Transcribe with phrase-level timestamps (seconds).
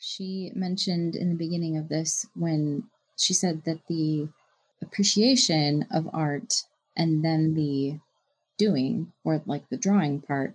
[0.00, 2.84] she mentioned in the beginning of this when
[3.18, 4.28] she said that the
[4.82, 6.64] appreciation of art
[6.96, 7.98] and then the
[8.56, 10.54] doing or like the drawing part,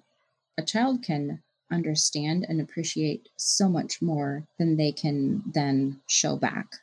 [0.58, 6.76] a child can understand and appreciate so much more than they can then show back,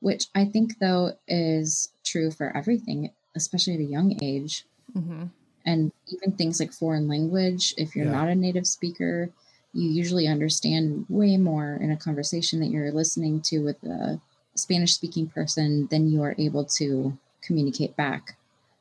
[0.00, 4.64] which I think, though, is true for everything, especially at a young age.
[4.94, 5.24] Mm-hmm.
[5.66, 8.12] And even things like foreign language, if you're yeah.
[8.12, 9.30] not a native speaker,
[9.72, 14.20] you usually understand way more in a conversation that you're listening to with a
[14.54, 18.36] Spanish speaking person than you are able to communicate back.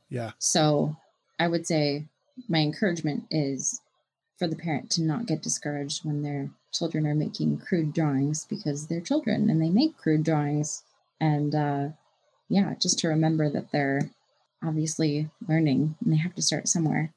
[0.10, 0.32] Yeah.
[0.40, 0.98] So
[1.40, 2.06] I would say
[2.48, 3.82] my encouragement is
[4.38, 8.88] for the parent to not get discouraged when their children are making crude drawings because
[8.88, 10.84] they're children and they make crude drawings.
[11.20, 11.90] And uh,
[12.48, 14.10] yeah, just to remember that they're
[14.64, 17.12] obviously learning and they have to start somewhere.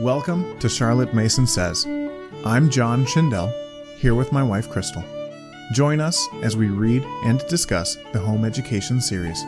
[0.00, 1.84] Welcome to Charlotte Mason Says.
[2.44, 3.52] I'm John Schindel,
[3.96, 5.02] here with my wife Crystal.
[5.72, 9.42] Join us as we read and discuss the Home Education series.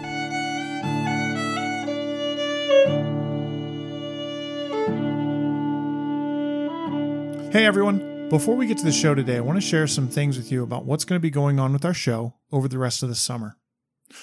[7.52, 8.28] Hey everyone!
[8.28, 10.64] Before we get to the show today, I want to share some things with you
[10.64, 13.14] about what's going to be going on with our show over the rest of the
[13.14, 13.56] summer.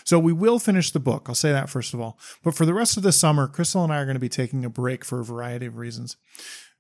[0.04, 1.26] So we will finish the book.
[1.28, 2.20] I'll say that first of all.
[2.44, 4.66] But for the rest of the summer, Crystal and I are going to be taking
[4.66, 6.18] a break for a variety of reasons.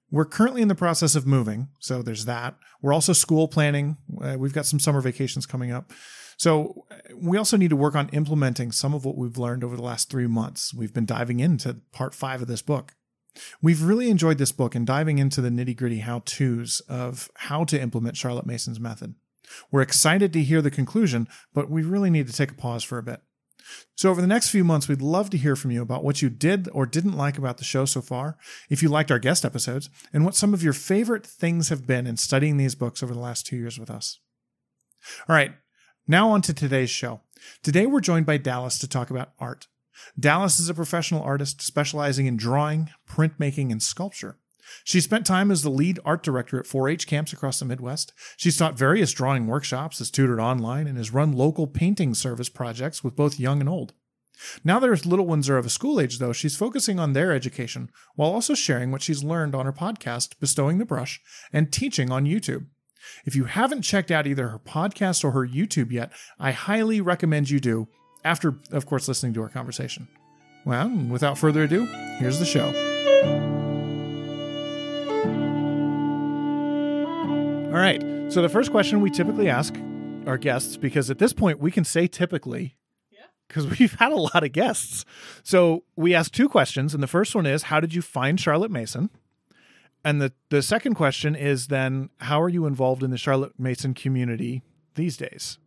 [0.09, 2.55] We're currently in the process of moving, so there's that.
[2.81, 3.97] We're also school planning.
[4.21, 5.91] Uh, we've got some summer vacations coming up.
[6.37, 6.85] So
[7.15, 10.09] we also need to work on implementing some of what we've learned over the last
[10.09, 10.73] three months.
[10.73, 12.93] We've been diving into part five of this book.
[13.61, 17.63] We've really enjoyed this book and diving into the nitty gritty how to's of how
[17.65, 19.15] to implement Charlotte Mason's method.
[19.71, 22.97] We're excited to hear the conclusion, but we really need to take a pause for
[22.97, 23.21] a bit.
[23.95, 26.29] So, over the next few months, we'd love to hear from you about what you
[26.29, 28.37] did or didn't like about the show so far,
[28.69, 32.07] if you liked our guest episodes, and what some of your favorite things have been
[32.07, 34.19] in studying these books over the last two years with us.
[35.27, 35.53] All right,
[36.07, 37.21] now on to today's show.
[37.61, 39.67] Today, we're joined by Dallas to talk about art.
[40.19, 44.37] Dallas is a professional artist specializing in drawing, printmaking, and sculpture.
[44.83, 48.13] She spent time as the lead art director at 4 H camps across the Midwest.
[48.37, 53.03] She's taught various drawing workshops, has tutored online, and has run local painting service projects
[53.03, 53.93] with both young and old.
[54.63, 57.31] Now that her little ones are of a school age, though, she's focusing on their
[57.31, 61.19] education while also sharing what she's learned on her podcast, Bestowing the Brush,
[61.51, 62.67] and teaching on YouTube.
[63.25, 67.49] If you haven't checked out either her podcast or her YouTube yet, I highly recommend
[67.49, 67.87] you do,
[68.23, 70.07] after, of course, listening to our conversation.
[70.65, 71.85] Well, without further ado,
[72.19, 73.56] here's the show.
[77.67, 78.01] All right.
[78.31, 79.75] So the first question we typically ask
[80.25, 82.77] our guests, because at this point we can say typically,
[83.47, 85.05] because we've had a lot of guests.
[85.43, 88.71] So we ask two questions, and the first one is, "How did you find Charlotte
[88.71, 89.09] Mason?"
[90.03, 93.93] And the the second question is then, "How are you involved in the Charlotte Mason
[93.93, 94.63] community
[94.95, 95.59] these days?"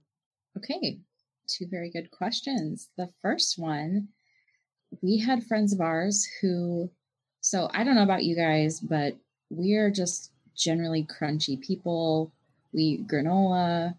[0.57, 1.01] Okay,
[1.49, 2.89] two very good questions.
[2.97, 4.09] The first one,
[5.03, 6.91] we had friends of ours who,
[7.41, 9.17] so I don't know about you guys, but
[9.51, 12.31] we're just generally crunchy people.
[12.73, 13.95] We eat granola.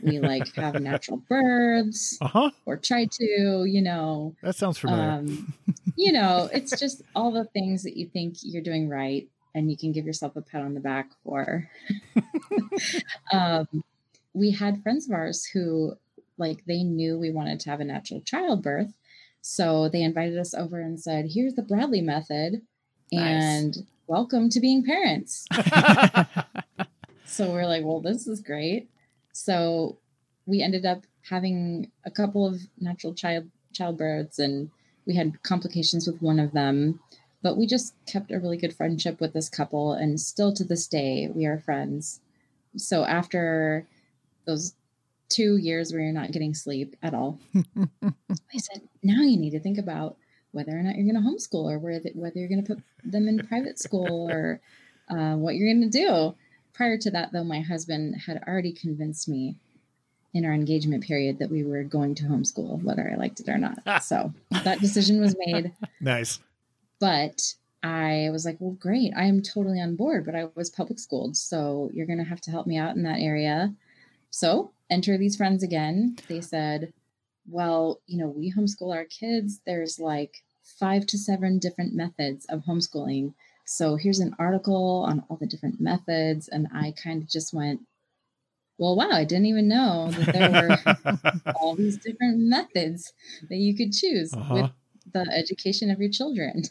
[0.00, 2.50] We like have natural birds uh-huh.
[2.66, 4.34] or try to, you know.
[4.42, 5.10] That sounds familiar.
[5.10, 5.54] Um,
[5.96, 9.76] you know, it's just all the things that you think you're doing right and you
[9.76, 11.68] can give yourself a pat on the back for.
[13.32, 13.66] um,
[14.34, 15.94] we had friends of ours who,
[16.38, 18.92] like, they knew we wanted to have a natural childbirth.
[19.42, 22.62] So they invited us over and said, here's the Bradley method.
[23.12, 25.46] And nice welcome to being parents.
[27.26, 28.88] so we're like, well, this is great.
[29.32, 29.98] So
[30.46, 34.70] we ended up having a couple of natural child childbirths and
[35.06, 37.00] we had complications with one of them
[37.42, 40.86] but we just kept a really good friendship with this couple and still to this
[40.86, 42.20] day we are friends
[42.76, 43.86] so after
[44.46, 44.74] those
[45.30, 47.38] two years where you're not getting sleep at all
[48.04, 50.16] i said now you need to think about
[50.52, 53.28] whether or not you're going to homeschool or whether, whether you're going to put them
[53.28, 54.60] in private school or
[55.10, 56.34] uh, what you're going to do.
[56.72, 59.56] Prior to that, though, my husband had already convinced me
[60.34, 63.58] in our engagement period that we were going to homeschool, whether I liked it or
[63.58, 63.78] not.
[64.02, 64.32] so
[64.64, 65.72] that decision was made.
[66.00, 66.38] Nice.
[66.98, 69.12] But I was like, well, great.
[69.16, 71.36] I am totally on board, but I was public schooled.
[71.36, 73.74] So you're going to have to help me out in that area.
[74.30, 76.16] So enter these friends again.
[76.28, 76.92] They said,
[77.48, 79.60] well, you know, we homeschool our kids.
[79.66, 83.34] There's like five to seven different methods of homeschooling.
[83.64, 86.48] So here's an article on all the different methods.
[86.48, 87.80] And I kind of just went,
[88.78, 90.50] well, wow, I didn't even know that there
[91.44, 93.12] were all these different methods
[93.48, 94.54] that you could choose uh-huh.
[94.54, 94.70] with
[95.12, 96.62] the education of your children.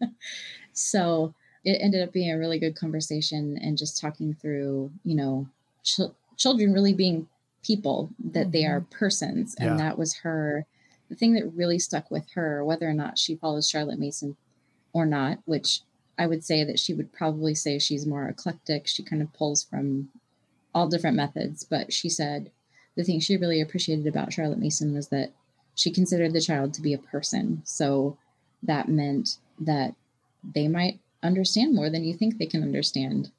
[0.72, 1.34] so
[1.64, 5.48] it ended up being a really good conversation and just talking through, you know,
[5.82, 7.28] ch- children really being
[7.64, 8.50] people that mm-hmm.
[8.50, 8.98] they are mm-hmm.
[8.98, 9.76] persons and yeah.
[9.76, 10.66] that was her
[11.08, 14.36] the thing that really stuck with her whether or not she follows charlotte mason
[14.92, 15.80] or not which
[16.18, 19.62] i would say that she would probably say she's more eclectic she kind of pulls
[19.62, 20.08] from
[20.74, 22.50] all different methods but she said
[22.96, 25.32] the thing she really appreciated about charlotte mason was that
[25.74, 28.16] she considered the child to be a person so
[28.62, 29.94] that meant that
[30.54, 33.30] they might understand more than you think they can understand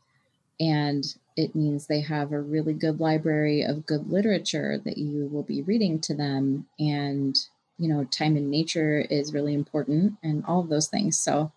[0.59, 1.03] and
[1.35, 5.61] it means they have a really good library of good literature that you will be
[5.61, 6.67] reading to them.
[6.79, 7.37] And
[7.77, 11.17] you know time in nature is really important and all of those things.
[11.17, 11.51] So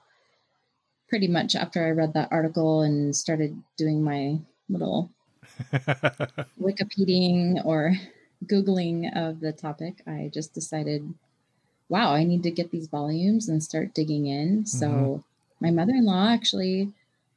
[1.09, 5.11] pretty much after i read that article and started doing my little
[6.61, 7.95] wikipediaing or
[8.47, 11.15] googling of the topic i just decided
[11.89, 14.59] wow i need to get these volumes and start digging in.
[14.59, 14.65] Mm-hmm.
[14.65, 15.25] so
[15.61, 16.93] my mother-in-law actually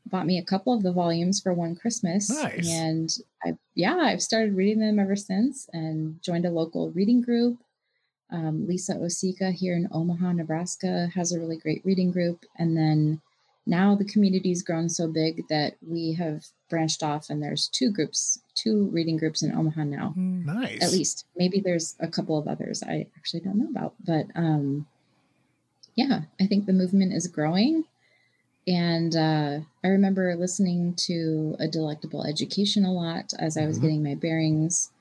[0.06, 2.30] bought me a couple of the volumes for one Christmas.
[2.30, 2.70] Nice.
[2.70, 3.10] And
[3.44, 7.58] I, yeah, I've started reading them ever since and joined a local reading group.
[8.32, 12.46] Um, Lisa Osika here in Omaha, Nebraska has a really great reading group.
[12.58, 13.22] And then
[13.66, 18.42] now the community's grown so big that we have branched off and there's two groups,
[18.56, 20.10] two reading groups in Omaha now.
[20.10, 20.46] Hmm.
[20.46, 20.82] Nice.
[20.82, 21.26] At least.
[21.36, 23.94] Maybe there's a couple of others I actually don't know about.
[24.04, 24.88] But um,
[25.96, 27.84] yeah, I think the movement is growing
[28.68, 33.86] and uh, I remember listening to a delectable education a lot as I was mm-hmm.
[33.86, 34.92] getting my bearings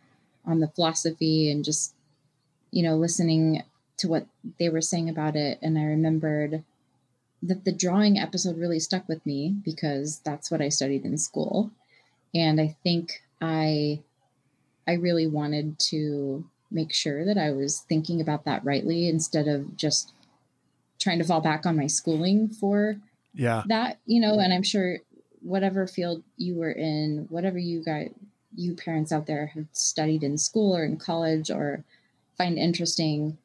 [0.47, 1.95] on the philosophy and just,
[2.71, 3.62] you know, listening
[3.99, 4.27] to what
[4.59, 5.59] they were saying about it.
[5.61, 6.65] And I remembered
[7.43, 11.71] that the drawing episode really stuck with me because that's what I studied in school.
[12.35, 14.01] And I think I
[14.87, 19.77] I really wanted to make sure that I was thinking about that rightly instead of
[19.77, 20.12] just
[20.99, 22.97] trying to fall back on my schooling for
[23.35, 24.99] yeah that you know and i'm sure
[25.43, 28.06] whatever field you were in whatever you got,
[28.55, 31.85] you parents out there have studied in school or in college or
[32.37, 33.38] find interesting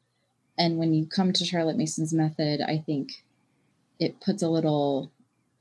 [0.58, 3.24] and when you come to charlotte mason's method i think
[3.98, 5.10] it puts a little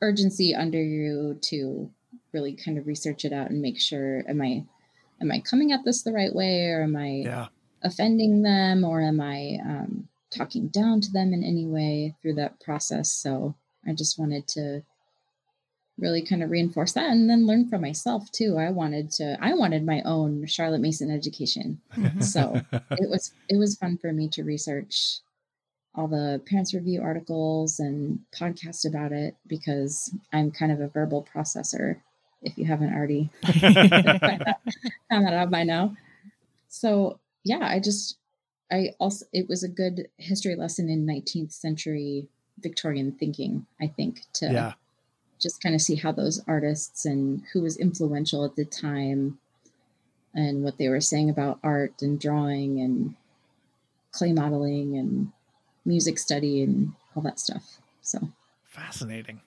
[0.02, 1.90] urgency under you to
[2.34, 4.64] really kind of research it out and make sure am i
[5.22, 7.48] am i coming at this the right way or am i yeah.
[7.84, 12.60] offending them or am i um, talking down to them in any way through that
[12.60, 13.56] process so
[13.88, 14.84] I just wanted to
[15.98, 18.58] really kind of reinforce that and then learn from myself too.
[18.58, 21.82] I wanted to I wanted my own Charlotte Mason education.
[22.20, 22.62] so
[22.92, 25.20] it was it was fun for me to research
[25.98, 31.26] all the parents review articles and podcast about it because I'm kind of a verbal
[31.34, 32.02] processor
[32.42, 35.96] if you haven't already found that out by now.
[36.68, 38.18] So yeah, I just
[38.72, 42.28] I also it was a good history lesson in 19th century
[42.60, 44.74] Victorian thinking, I think, to yeah.
[45.40, 49.40] just kind of see how those artists and who was influential at the time
[50.34, 53.16] and what they were saying about art and drawing and
[54.12, 55.32] clay modeling and
[55.86, 57.80] music study and all that stuff.
[58.02, 58.30] So
[58.66, 59.42] fascinating.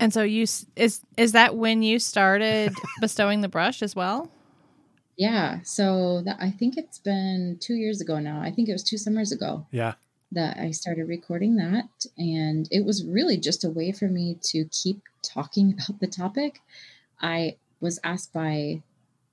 [0.00, 4.30] And so you is is that when you started bestowing the brush as well?
[5.16, 5.60] Yeah.
[5.62, 8.40] So that, I think it's been 2 years ago now.
[8.40, 9.66] I think it was 2 summers ago.
[9.70, 9.94] Yeah
[10.34, 12.06] that I started recording that.
[12.18, 16.60] And it was really just a way for me to keep talking about the topic.
[17.20, 18.82] I was asked by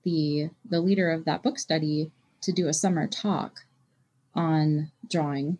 [0.04, 3.66] the the leader of that book study to do a summer talk
[4.34, 5.58] on drawing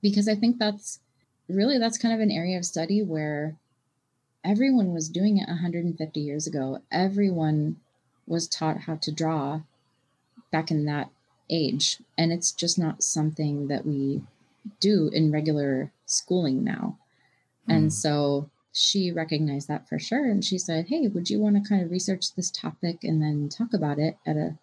[0.00, 1.00] because I think that's
[1.48, 3.56] really that's kind of an area of study where
[4.44, 6.80] everyone was doing it 150 years ago.
[6.92, 7.76] Everyone
[8.26, 9.62] was taught how to draw
[10.50, 11.10] back in that
[11.50, 14.22] age and it's just not something that we
[14.80, 16.98] do in regular schooling now.
[17.68, 17.74] Mm.
[17.74, 17.90] And hmm.
[17.90, 20.24] so she recognized that for sure.
[20.24, 23.48] And she said, Hey, would you want to kind of research this topic and then
[23.48, 24.58] talk about it at a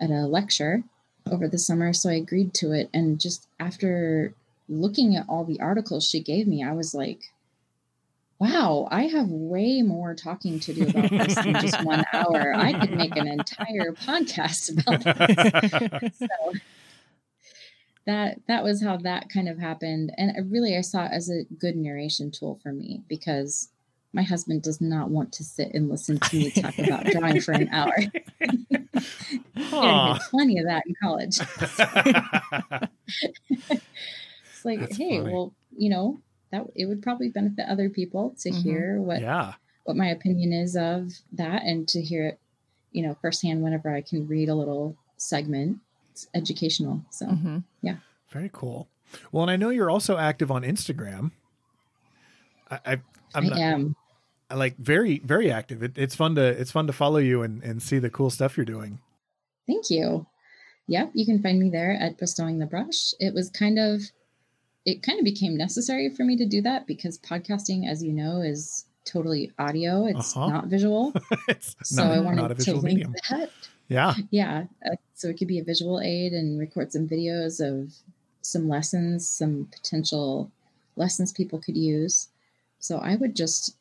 [0.00, 0.82] at a lecture
[1.30, 1.92] over the summer?
[1.92, 2.90] So I agreed to it.
[2.92, 4.34] And just after
[4.68, 7.20] looking at all the articles she gave me, I was like,
[8.38, 12.54] wow, I have way more talking to do about this than just one hour.
[12.54, 15.02] I could make an entire podcast about
[16.00, 16.18] this.
[16.18, 16.52] so
[18.08, 20.12] that that was how that kind of happened.
[20.16, 23.68] And I really i saw it as a good narration tool for me because
[24.14, 27.52] my husband does not want to sit and listen to me talk about drawing for
[27.52, 27.94] an hour.
[30.30, 31.38] Plenty of that in college.
[34.54, 35.32] It's like That's hey funny.
[35.32, 36.18] well you know
[36.50, 38.60] that it would probably benefit other people to mm-hmm.
[38.60, 39.52] hear what yeah.
[39.84, 42.40] what my opinion is of that and to hear it
[42.90, 45.78] you know firsthand whenever i can read a little segment
[46.18, 47.02] it's educational.
[47.10, 47.58] So mm-hmm.
[47.82, 47.96] yeah.
[48.30, 48.88] Very cool.
[49.32, 51.30] Well, and I know you're also active on Instagram.
[52.70, 52.92] I, I
[53.34, 53.96] I'm I not, am.
[54.50, 55.82] I like very very active.
[55.82, 58.56] It, it's fun to it's fun to follow you and and see the cool stuff
[58.56, 58.98] you're doing.
[59.66, 60.26] Thank you.
[60.88, 63.12] Yep, you can find me there at bestowing the brush.
[63.20, 64.00] It was kind of
[64.84, 68.40] it kind of became necessary for me to do that because podcasting, as you know,
[68.42, 70.06] is totally audio.
[70.06, 70.48] It's Uh-huh.
[70.48, 71.12] not visual.
[71.48, 73.14] it's so not, I wanted to visual link medium.
[73.30, 73.50] that.
[73.88, 74.14] Yeah.
[74.30, 77.92] Yeah, uh, so it could be a visual aid and record some videos of
[78.42, 80.50] some lessons, some potential
[80.96, 82.28] lessons people could use.
[82.78, 83.76] So I would just,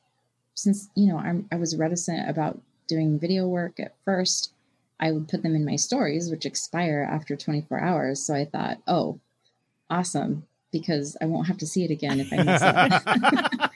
[0.55, 4.53] since you know I'm, I was reticent about doing video work at first,
[4.99, 8.23] I would put them in my stories, which expire after 24 hours.
[8.23, 9.19] So I thought, oh,
[9.89, 13.71] awesome, because I won't have to see it again if I miss it.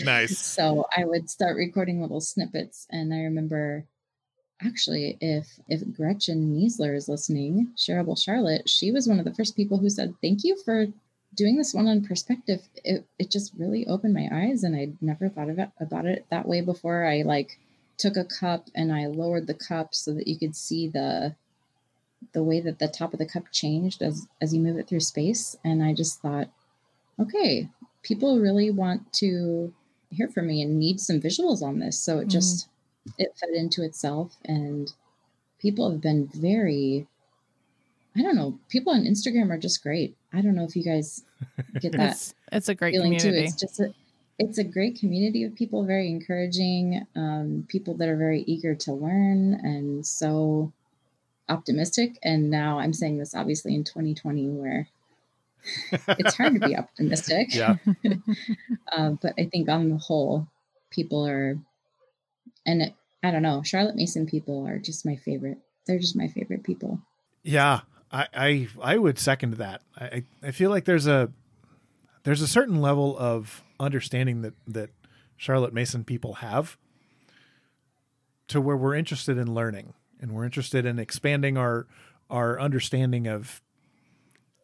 [0.04, 0.38] nice.
[0.38, 3.84] so I would start recording little snippets, and I remember
[4.64, 9.56] actually if if Gretchen Niesler is listening, Shareable Charlotte, she was one of the first
[9.56, 10.86] people who said thank you for
[11.34, 12.68] doing this one on perspective.
[12.84, 16.26] It it just really opened my eyes, and I'd never thought of it, about it
[16.30, 17.06] that way before.
[17.06, 17.58] I like
[17.96, 21.36] took a cup and I lowered the cup so that you could see the
[22.32, 25.00] the way that the top of the cup changed as as you move it through
[25.00, 26.48] space, and I just thought,
[27.18, 27.68] okay,
[28.02, 29.72] people really want to
[30.10, 31.98] hear from me and need some visuals on this.
[31.98, 32.30] So it Mhm.
[32.30, 32.68] just
[33.18, 34.92] it fed into itself and
[35.60, 37.06] people have been very
[38.16, 40.16] I don't know, people on Instagram are just great.
[40.32, 41.22] I don't know if you guys
[41.80, 43.42] get that it's it's a great feeling community.
[43.42, 43.44] too.
[43.44, 43.94] It's just a
[44.38, 48.92] it's a great community of people, very encouraging, um, people that are very eager to
[48.94, 50.72] learn and so
[51.50, 52.18] optimistic.
[52.22, 54.88] And now I'm saying this obviously in 2020 where
[55.92, 57.48] it's hard to be optimistic.
[57.54, 57.76] Yeah.
[58.90, 60.48] Uh, but I think on the whole,
[60.90, 61.58] people are,
[62.64, 65.58] and it, I don't know, Charlotte Mason people are just my favorite.
[65.86, 67.00] They're just my favorite people.
[67.42, 67.80] Yeah,
[68.12, 69.82] I, I I would second that.
[69.96, 71.32] I I feel like there's a
[72.24, 74.90] there's a certain level of understanding that that
[75.36, 76.76] Charlotte Mason people have
[78.48, 81.86] to where we're interested in learning and we're interested in expanding our
[82.28, 83.62] our understanding of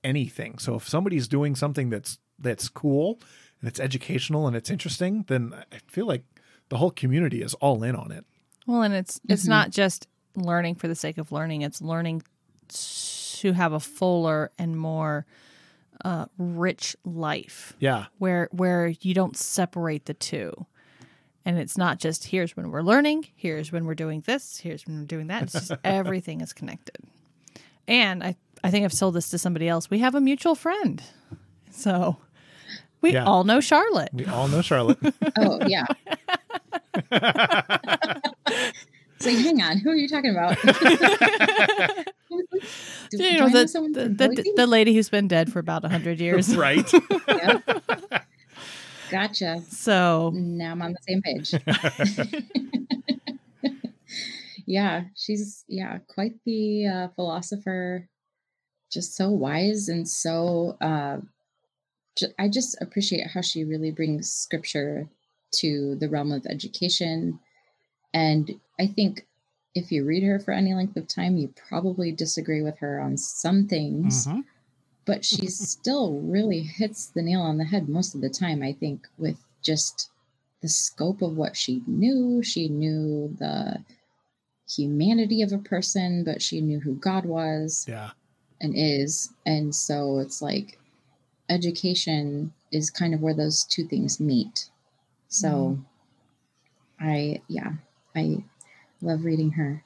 [0.05, 0.59] anything.
[0.59, 3.21] So if somebody's doing something that's that's cool
[3.61, 6.25] and it's educational and it's interesting, then I feel like
[6.69, 8.25] the whole community is all in on it.
[8.67, 9.49] Well, and it's it's Mhm.
[9.51, 12.23] not just learning for the sake of learning; it's learning
[12.69, 15.25] to have a fuller and more
[16.05, 18.07] uh, rich life, Yeah.
[18.19, 20.67] where where you don't separate the two.
[21.45, 24.99] And it's not just here's when we're learning, here's when we're doing this, here's when
[24.99, 25.45] we're doing that.
[25.45, 26.97] It's just everything is connected.
[27.89, 29.89] And I I think I've sold this to somebody else.
[29.91, 31.03] We have a mutual friend,
[31.71, 32.17] so
[33.01, 33.25] we Yeah.
[33.25, 34.11] all know Charlotte.
[34.13, 34.99] We all know Charlotte.
[35.39, 35.85] Oh, yeah.
[39.19, 39.79] so hang on.
[39.79, 40.57] Who are you talking about?
[43.11, 46.21] Do, you do know the the, the, the lady who's been dead for about hundred
[46.21, 46.55] years.
[46.57, 46.91] right.
[47.29, 47.83] Yep.
[49.11, 49.63] Gotcha.
[49.71, 51.55] So Now I'm on the same page.
[54.67, 58.09] yeah, she's yeah, quite the uh, philosopher.
[58.91, 60.77] Just so wise and so.
[60.81, 61.19] Uh,
[62.19, 65.09] ju- I just appreciate how she really brings scripture
[65.57, 67.39] to the realm of education,
[68.17, 68.45] and
[68.79, 69.27] I think
[69.75, 73.17] if you read her for any length of time, you probably disagree with her on
[73.19, 74.45] some things Mhm.
[75.05, 78.73] but she still really hits the nail on the head most of the time i
[78.73, 80.11] think with just
[80.63, 82.43] the scope of what she knew.
[82.43, 83.85] She knew the
[84.77, 88.11] humanity of a person but she knew who god was Yeah.
[88.63, 89.31] and is.
[89.45, 90.79] And so it's like
[91.49, 94.57] education is kind of where those two things meet.
[95.29, 95.79] So
[96.99, 97.73] i yeah
[98.17, 98.43] i
[99.03, 99.85] love reading her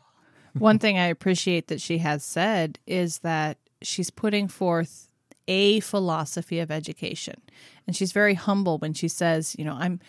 [0.59, 5.09] one thing I appreciate that she has said is that she's putting forth
[5.47, 7.41] a philosophy of education.
[7.87, 10.01] And she's very humble when she says, you know, I'm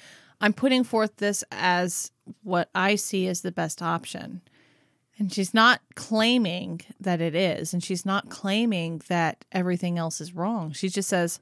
[0.43, 2.11] I'm putting forth this as
[2.41, 4.41] what I see as the best option.
[5.19, 10.33] And she's not claiming that it is, and she's not claiming that everything else is
[10.33, 10.71] wrong.
[10.71, 11.39] She just says,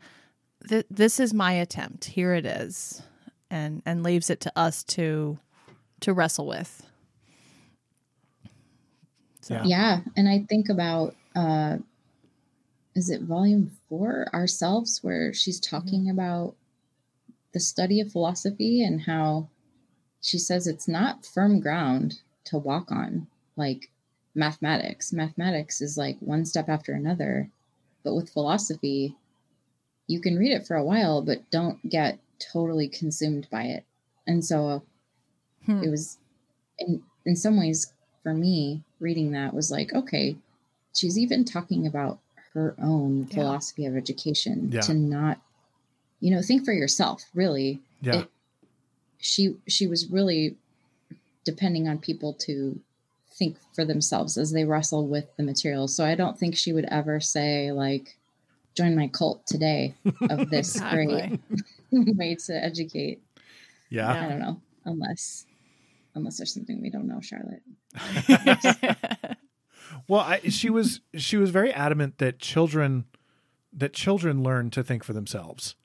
[0.67, 2.05] "Th- "This is my attempt.
[2.05, 3.01] Here it is,"
[3.49, 5.39] and and leaves it to us to
[6.01, 6.85] to wrestle with.
[9.41, 9.63] So, Yeah.
[9.65, 11.77] Yeah, and I think about uh
[12.95, 16.55] is it volume 4 ourselves where she's talking about
[17.53, 19.49] the study of philosophy and how
[20.21, 23.91] she says it's not firm ground to walk on like
[24.35, 25.13] mathematics.
[25.13, 27.49] Mathematics is like one step after another,
[28.03, 29.15] but with philosophy
[30.07, 33.85] you can read it for a while but don't get totally consumed by it.
[34.27, 34.83] And so
[35.69, 35.83] Hmm.
[35.83, 36.17] it was
[36.79, 40.35] in in some ways for me reading that was like okay
[40.95, 42.19] she's even talking about
[42.53, 43.35] her own Yeah.
[43.35, 44.81] philosophy of education Yeah.
[44.81, 45.39] to not
[46.19, 48.21] you know think for yourself really Yeah.
[48.21, 48.29] It-
[49.19, 50.55] she she was really
[51.43, 52.79] depending on people to
[53.37, 55.87] think for themselves as they wrestle with the material.
[55.87, 58.17] So I don't think she would ever say like
[58.75, 59.93] join my cult today
[60.29, 61.39] of this Exactly.
[61.91, 63.21] great way to educate.
[63.89, 64.09] Yeah.
[64.11, 65.45] I don't know unless
[66.19, 67.63] unless there's something we don't know, Charlotte.
[70.07, 73.05] Well, I, she was she was very adamant that children
[73.73, 75.75] that children learn to think for themselves.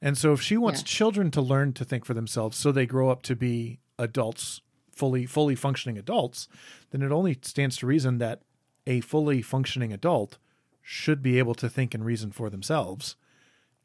[0.00, 0.84] And so if she wants Yeah.
[0.86, 4.62] children to learn to think for themselves so they grow up to be adults,
[4.94, 6.48] fully fully functioning adults,
[6.90, 8.42] then it only stands to reason that
[8.86, 10.38] a fully functioning adult
[10.82, 13.16] should be able to think and reason for themselves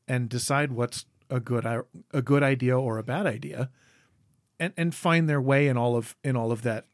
[0.07, 3.69] and decide what's a good a good idea or a bad idea
[4.59, 6.85] and and find their way in all of in all of that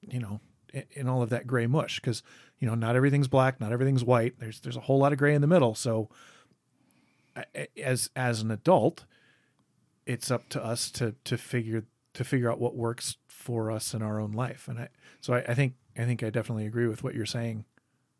[0.00, 0.40] you know
[0.72, 2.22] in, in all of that gray mush because
[2.58, 4.38] you know not everything's black not everything's white.
[4.38, 5.74] There's there's a whole lot of gray in the middle.
[5.74, 6.08] So
[7.76, 9.04] as as an adult
[10.06, 11.84] it's up to us to to figure
[12.14, 14.68] to figure out what works for us in our own life.
[14.68, 14.88] And i
[15.20, 17.64] so i, I think i think i definitely agree with what you're saying.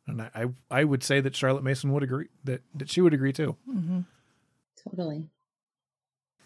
[0.07, 3.15] And I, I i would say that charlotte mason would agree that that she would
[3.15, 3.57] agree too.
[3.69, 4.01] Mm-hmm.
[4.89, 5.29] Totally.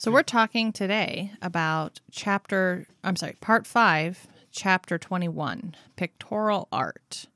[0.01, 7.27] So we're talking today about chapter, I'm sorry, part five, chapter 21, pictorial art.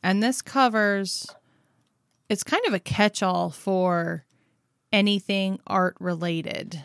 [0.00, 1.26] And this covers,
[2.28, 4.24] it's kind of a catch all for
[4.92, 6.80] anything art related.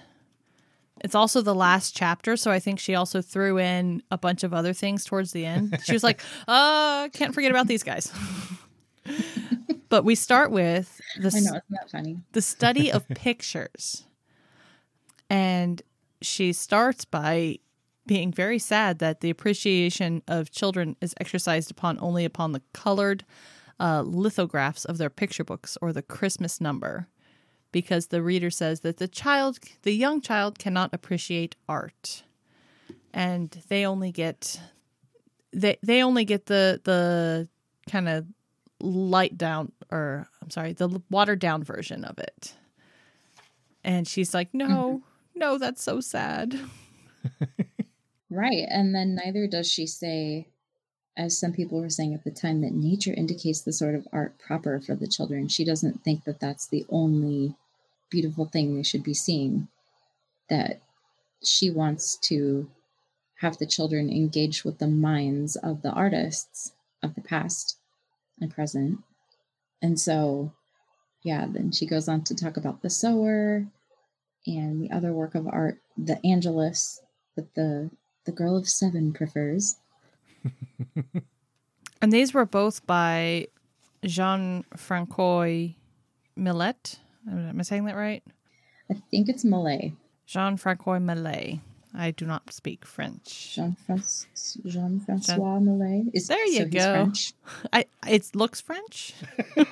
[1.02, 4.56] It's also the last chapter, so I think she also threw in a bunch of
[4.56, 5.78] other things towards the end.
[5.84, 8.12] She was like, uh, can't forget about these guys.
[9.88, 12.18] but we start with the I know, isn't that funny?
[12.32, 14.08] the study of pictures.
[15.30, 15.82] And
[16.22, 17.60] she starts by
[18.06, 23.26] being very sad that the appreciation of children is exercised upon only upon the colored
[23.80, 27.08] uh, lithographs of their picture books or the Christmas number,
[27.72, 32.24] because the reader says that the child, the young child, cannot appreciate art,
[33.14, 34.60] and they only get
[35.52, 37.48] they they only get the the
[37.90, 38.26] kind of
[38.80, 42.54] light down or I'm sorry, the watered down version of it.
[43.84, 45.04] And she's like, "No,
[45.36, 46.60] no, that's so sad."
[48.30, 48.66] Right.
[48.70, 50.48] And then neither does she say,
[51.16, 54.38] as some people were saying at the time, that nature indicates the sort of art
[54.38, 55.48] proper for the children.
[55.48, 57.56] She doesn't think that that's the only
[58.10, 59.70] beautiful thing they should be seeing.
[60.50, 60.82] That
[61.44, 62.70] she wants to
[63.40, 67.78] have the children engage with the minds of the artists of the past
[68.42, 69.00] and present.
[69.82, 70.52] And so,
[71.24, 73.66] yeah, then she goes on to talk about the sower
[74.48, 77.02] and the other work of art, the Angelus,
[77.36, 77.90] that the
[78.26, 79.76] the girl of seven prefers.
[82.02, 83.48] And these were both by
[84.04, 85.70] Jean Francois
[86.36, 87.00] Millet.
[87.28, 88.24] Am I saying that right?
[88.92, 89.94] I think it's Malay.
[90.28, 91.60] Jean Francois Millet.
[91.96, 93.56] I do not speak French.
[93.56, 93.76] Jean
[94.68, 96.04] Jean Francois Malay.
[96.14, 96.92] Is There you so go.
[96.92, 97.34] French?
[97.74, 99.14] I it looks French.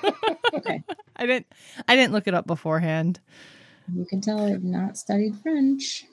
[0.54, 0.82] Okay,
[1.16, 1.46] I didn't
[1.86, 3.20] I didn't look it up beforehand.
[3.92, 6.04] You can tell I've not studied French.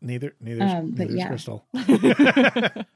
[0.00, 1.28] neither neither Um, but neither's yeah.
[1.28, 1.66] crystal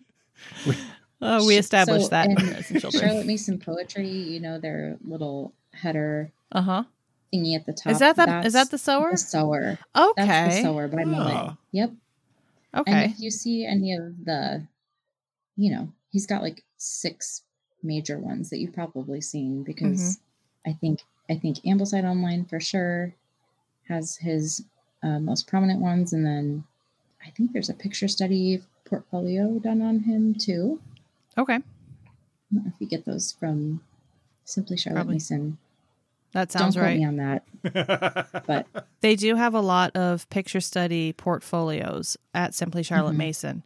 [1.21, 3.03] Oh, we established so that in in Parents and Children.
[3.03, 6.85] Charlotte Mason poetry, you know their little header Uh huh.
[7.35, 7.93] thingy at the top.
[7.93, 8.47] Is that that?
[8.47, 9.11] Is That's that the sower?
[9.11, 9.79] the sower?
[9.97, 10.25] Okay.
[10.27, 11.33] That's the sower by Malay.
[11.35, 11.57] Ah.
[11.73, 11.91] Yep.
[11.91, 13.05] And Okay.
[13.07, 14.67] if you see any of the,
[15.57, 17.43] you know, he's got like six
[17.83, 20.19] major ones that you've probably seen because
[20.67, 20.71] Mm-hmm.
[20.71, 23.15] I think I think Ambleside Online for sure
[23.89, 24.65] has his
[25.03, 26.65] uh, most prominent ones, and then
[27.25, 30.81] I think there's a picture study portfolio done on him too.
[31.37, 31.55] Okay.
[31.55, 31.59] I
[32.55, 33.81] don't know if you get those from
[34.45, 35.15] Simply Charlotte Probably.
[35.17, 35.59] Mason.
[36.33, 36.99] That sounds Don't sounds quote right.
[36.99, 42.83] me on that, but They do have a lot of picture study portfolios at Simply
[42.83, 43.19] Charlotte Mhm.
[43.19, 43.63] Mason,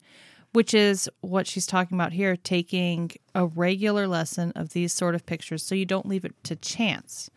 [0.53, 5.27] which is what she's talking about here taking a regular lesson of these sort of
[5.27, 7.31] pictures so you don't leave it to chance.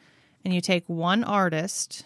[0.43, 2.05] And you take one artist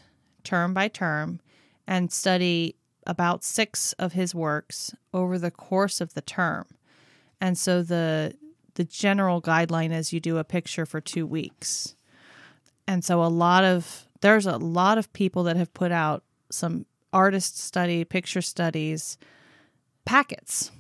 [0.49, 1.39] term by term
[1.85, 6.65] and study about six of his works over the course of the term.
[7.39, 8.33] And so the
[8.73, 11.95] the general guideline is you do a picture for 2 weeks.
[12.88, 16.85] And so a lot of there's a lot of people that have put out some
[17.13, 19.17] artist study, picture studies
[20.05, 20.71] packets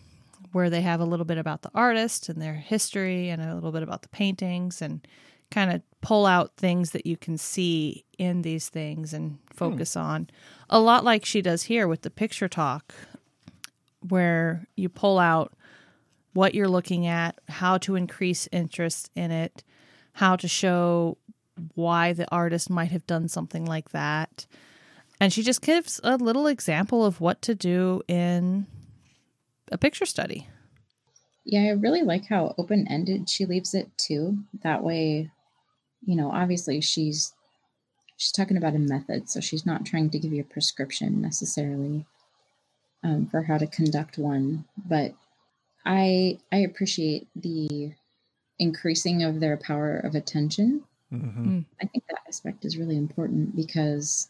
[0.51, 3.71] where they have a little bit about the artist and their history and a little
[3.71, 5.07] bit about the paintings and
[5.51, 9.99] kind of pull out things that you can see in these things and focus hmm.
[9.99, 10.29] on.
[10.69, 12.93] A lot like she does here with the picture talk
[14.07, 15.53] where you pull out
[16.33, 19.63] what you're looking at, how to increase interest in it,
[20.13, 21.17] how to show
[21.75, 24.45] why the artist might have done something like that.
[25.19, 28.67] And she just gives a little example of what to do in
[29.71, 30.47] a picture study.
[31.45, 34.37] Yeah, I really like how open ended she leaves it too.
[34.63, 35.31] That way,
[36.05, 37.33] you know, obviously she's
[38.17, 42.05] she's talking about a method, so she's not trying to give you a prescription necessarily
[43.03, 44.65] um, for how to conduct one.
[44.77, 45.13] But
[45.85, 47.93] I I appreciate the
[48.59, 50.83] increasing of their power of attention.
[51.11, 51.61] Mm-hmm.
[51.81, 54.29] I think that aspect is really important because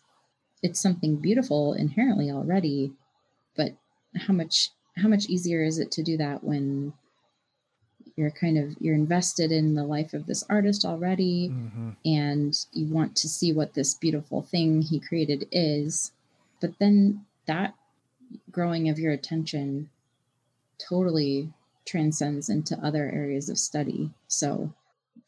[0.61, 2.93] it's something beautiful inherently already,
[3.55, 3.73] but
[4.15, 6.93] how much how much easier is it to do that when
[8.19, 11.89] you're kind of you're invested in the life of this artist already Mm-hmm.
[12.05, 16.11] and you want to see what this beautiful thing he created is
[16.61, 17.73] but then that
[18.51, 19.89] growing of your attention
[20.77, 21.49] totally
[21.85, 24.71] transcends into other areas of study so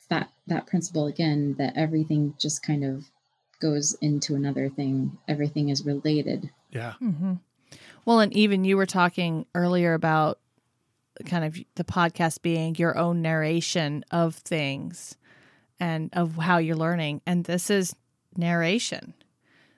[0.09, 3.05] that that principle again that everything just kind of
[3.59, 6.93] goes into another thing everything is related Yeah.
[7.01, 7.33] Mm-hmm.
[8.05, 10.39] Well, and even you were talking earlier about
[11.25, 15.17] kind of the podcast being your own narration of things
[15.79, 17.21] and of how you're learning.
[17.25, 17.95] And this is
[18.35, 19.13] narration.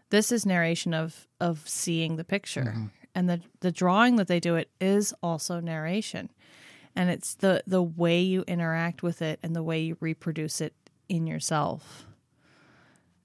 [0.10, 2.74] This is narration of of seeing the picture.
[2.76, 2.86] Mm-hmm.
[3.16, 6.30] And the the drawing that they do it is also narration.
[6.96, 10.74] And it's the the way you interact with it and the way you reproduce it
[11.10, 12.06] in yourself.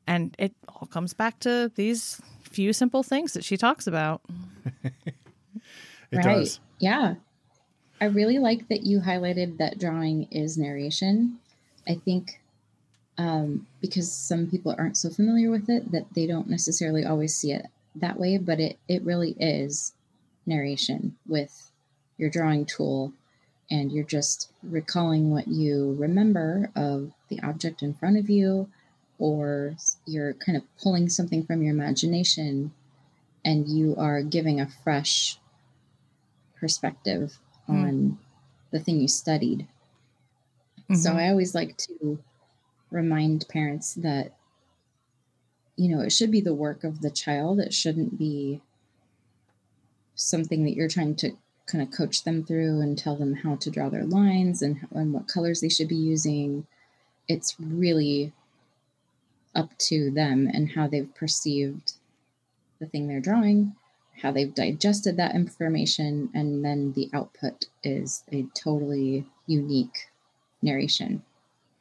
[0.07, 4.23] And it all comes back to these few simple things that she talks about.
[6.11, 6.61] It does.
[6.79, 7.15] Yeah.
[8.01, 11.39] I really like that you highlighted that drawing is narration.
[11.87, 12.41] I think
[13.17, 17.53] um, because some people aren't so familiar with it that they don't necessarily always see
[17.53, 19.93] it that way, but it, it really is
[20.47, 21.73] narration with
[22.17, 23.13] your drawing tool
[23.71, 28.69] and you're just recalling what you remember of the object in front of you
[29.19, 32.73] or you're kind of pulling something from your imagination
[33.45, 35.39] and you are giving a fresh
[36.59, 37.77] perspective Hmm.
[37.77, 38.19] on
[38.73, 39.69] the thing you studied.
[40.95, 41.17] So Mhm.
[41.17, 42.19] I always like to
[42.91, 44.33] remind parents that
[45.77, 47.61] you know, it should be the work of the child.
[47.61, 48.61] It shouldn't be
[50.17, 53.71] something that you're trying to kind of coach them through and tell them how to
[53.71, 56.67] draw their lines and, and what colors they should be using.
[57.29, 58.33] It's really
[59.55, 61.95] up to them and how they've perceived
[62.81, 63.77] the thing they're drawing,
[64.21, 70.11] how they've digested that information, and then the output is a totally unique
[70.63, 71.23] narration.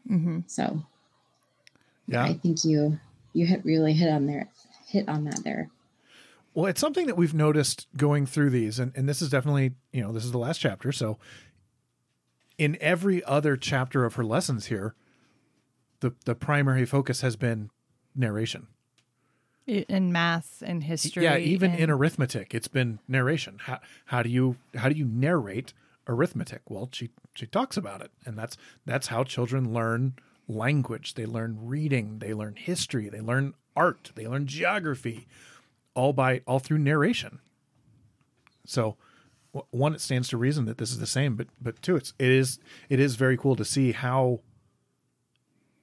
[0.10, 0.44] Mhm.
[0.50, 0.84] So
[2.08, 2.24] Yeah.
[2.24, 3.00] I think you
[3.34, 4.50] you hit really hit on there
[4.88, 5.70] hit on that there.
[6.54, 10.02] Well, it's something that we've noticed going through these, and, and this is definitely, you
[10.02, 10.92] know, this is the last chapter.
[10.92, 11.20] So,
[12.58, 14.96] in every other chapter of her lessons here,
[16.00, 17.70] the the primary focus has been
[18.16, 18.68] narration.
[19.68, 21.24] In math and history.
[21.24, 23.60] yeah, even in arithmetic, it's been narration.
[23.64, 25.74] How how do you how do you narrate
[26.08, 26.62] arithmetic?
[26.70, 30.16] Well, she she talks about it, and that's that's how children learn
[30.48, 31.16] language.
[31.16, 35.28] They learn reading, they learn history, they learn art, they learn geography,
[35.94, 37.40] all by all through narration.
[38.66, 38.96] So,
[39.72, 42.30] one, it stands to reason that this is the same, but but two, it's it
[42.30, 44.40] is it is very cool to see how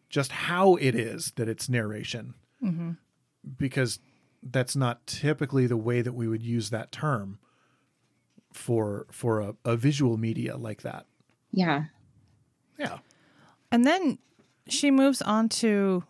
[0.09, 2.93] just how it is that it's narration mm-hmm.
[3.57, 3.99] Because
[4.43, 7.39] that's not typically the way that we would use that term
[8.53, 11.07] for for a, a visual media like that.
[11.53, 11.85] Yeah.
[12.79, 12.99] Yeah.
[13.71, 14.19] And then
[14.69, 16.05] she moves on to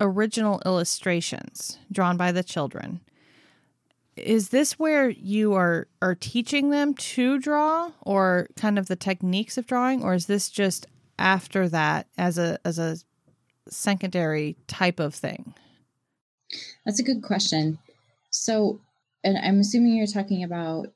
[0.00, 3.00] original illustrations drawn by the children.
[4.16, 9.56] Is this where you are are teaching them to draw or kind of the techniques
[9.56, 10.86] of drawing or is this just
[11.18, 12.98] after that as a as a
[13.68, 15.54] secondary type of thing?
[16.84, 17.78] That's a good question.
[18.30, 18.80] So
[19.24, 20.92] and I'm assuming you're talking about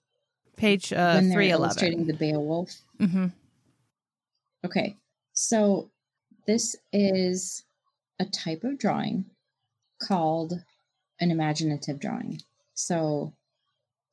[0.57, 1.53] Page uh when they're 311.
[1.65, 2.81] illustrating the Beowulf.
[2.99, 3.33] Mhm.
[4.65, 4.97] Okay.
[5.33, 5.91] So
[6.47, 7.65] this is
[8.19, 9.27] a type of drawing
[10.01, 10.63] called
[11.21, 12.41] an imaginative drawing.
[12.75, 13.33] So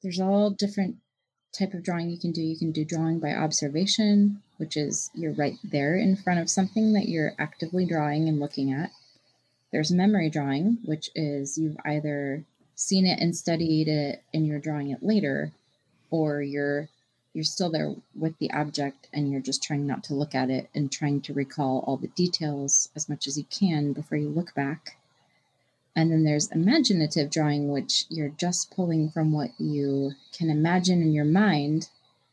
[0.01, 0.97] there's all different
[1.57, 2.41] type of drawing you can do.
[2.41, 6.93] You can do drawing by observation, which is you're right there in front of something
[6.93, 8.91] that you're actively drawing and looking at.
[9.73, 14.91] There's memory drawing, which is you've either seen it and studied it and you're drawing
[14.91, 15.51] it later,
[16.11, 16.89] or you're
[17.33, 20.69] you're still there with the object and you're just trying not to look at it
[20.75, 24.53] and trying to recall all the details as much as you can before you look
[24.53, 24.99] back.
[25.95, 31.13] And then there's imaginative drawing, which you're just pulling from what you can imagine in
[31.13, 31.89] your mind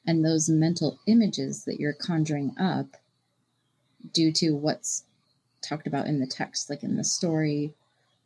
[0.06, 2.98] and those mental images that you're conjuring up
[4.12, 5.04] due to what's
[5.62, 7.72] talked about in the text, like in the story,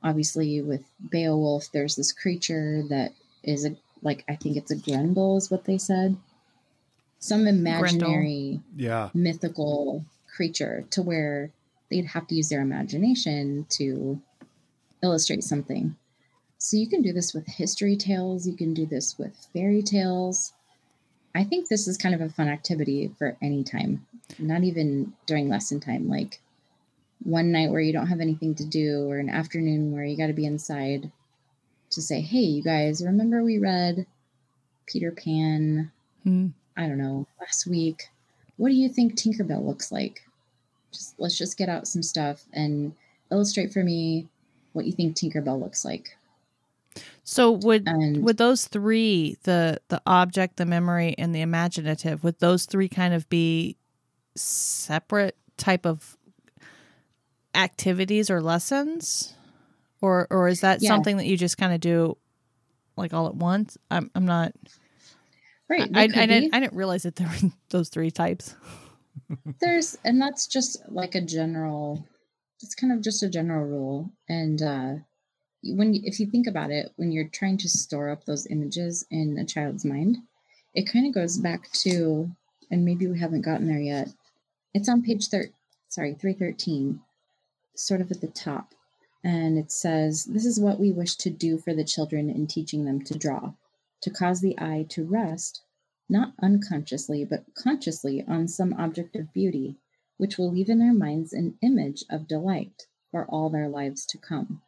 [0.02, 5.36] obviously with Beowulf, there's this creature that is a like I think it's a Grendel
[5.36, 6.16] is what they said.
[7.18, 9.08] Some imaginary Yeah.
[9.14, 11.50] mythical creature to where
[11.90, 14.20] they'd have to use their imagination to
[15.02, 15.96] illustrate something.
[16.58, 20.52] So you can do this with history tales, you can do this with fairy tales.
[21.34, 24.06] I think this is kind of a fun activity for any time,
[24.38, 26.08] not even during lesson time.
[26.08, 26.40] Like
[27.24, 30.28] one night where you don't have anything to do, or an afternoon where you got
[30.28, 31.10] to be inside
[31.90, 34.06] to say, hey, you guys, remember we read
[34.86, 35.90] Peter Pan,
[36.24, 36.48] Hmm.
[36.76, 38.08] I don't know, last week?
[38.56, 40.22] What do you think Tinkerbell looks like?
[40.92, 42.94] Just let's just get out some stuff and
[43.30, 44.28] illustrate for me
[44.72, 46.16] what you think Tinkerbell looks like.
[47.24, 52.38] So would And would those three the the object, the memory, and the imaginative would
[52.38, 53.76] those three kind of be
[54.36, 56.16] separate type of
[57.54, 59.34] activities or lessons,
[60.00, 60.88] or or is that Yeah.
[60.88, 62.16] something that you just kind of do
[62.96, 63.76] like all at once?
[63.90, 64.52] I'm I'm not.
[65.68, 66.54] right, I, I, didn't.
[66.54, 68.54] I didn't realize that there were those three types.
[69.60, 72.04] there's and that's just like a general
[72.62, 74.92] it's kind of just a general rule and uh
[75.62, 79.38] when if you think about it when you're trying to store up those images in
[79.38, 80.16] a child's mind
[80.74, 82.28] it kind of goes back to
[82.70, 84.08] and maybe we haven't gotten there yet
[84.74, 85.44] it's on page 3
[85.88, 87.00] sorry 313
[87.74, 88.74] sort of at the top
[89.22, 92.84] and it says this is what we wish to do for the children in teaching
[92.84, 93.52] them to draw
[94.00, 95.62] to cause the eye to rest
[96.08, 99.76] not unconsciously, but consciously on some object of beauty,
[100.16, 104.18] which will leave in their minds an image of delight for all their lives to
[104.18, 104.62] come.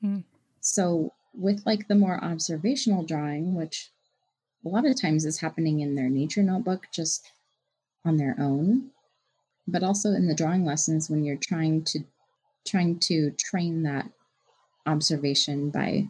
[0.00, 0.20] Hmm.
[0.60, 3.90] So, with like the more observational drawing, which
[4.64, 7.32] a lot of times is happening in their nature notebook just
[8.04, 8.90] on their own,
[9.66, 12.04] but also in the drawing lessons when you're trying to
[12.66, 14.10] trying to train that
[14.86, 16.08] observation by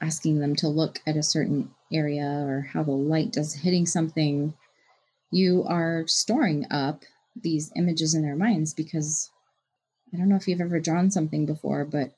[0.00, 4.54] asking them to look at a certain area or how the light is hitting something,
[5.30, 7.02] you are storing up
[7.40, 9.30] these images in their minds because
[10.12, 12.12] I don't know if you've ever drawn something before, but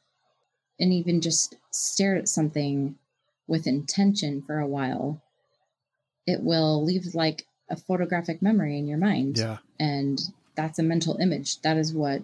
[0.80, 2.96] and even just stare at something
[3.46, 5.22] with intention for a while,
[6.26, 9.38] it will leave like a photographic memory in your mind.
[9.38, 9.58] Yeah.
[9.78, 10.20] And
[10.56, 11.60] that's a mental image.
[11.60, 12.22] That is what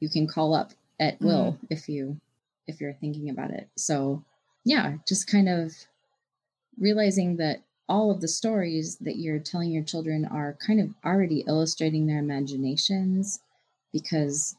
[0.00, 1.66] you can call up at will mm-hmm.
[1.70, 2.20] if you
[2.66, 3.68] if you're thinking about it.
[3.76, 4.24] So
[4.64, 5.72] yeah, just kind of
[6.78, 11.44] realizing that all of the stories that you're telling your children are kind of already
[11.46, 13.40] illustrating their imaginations
[13.92, 14.56] because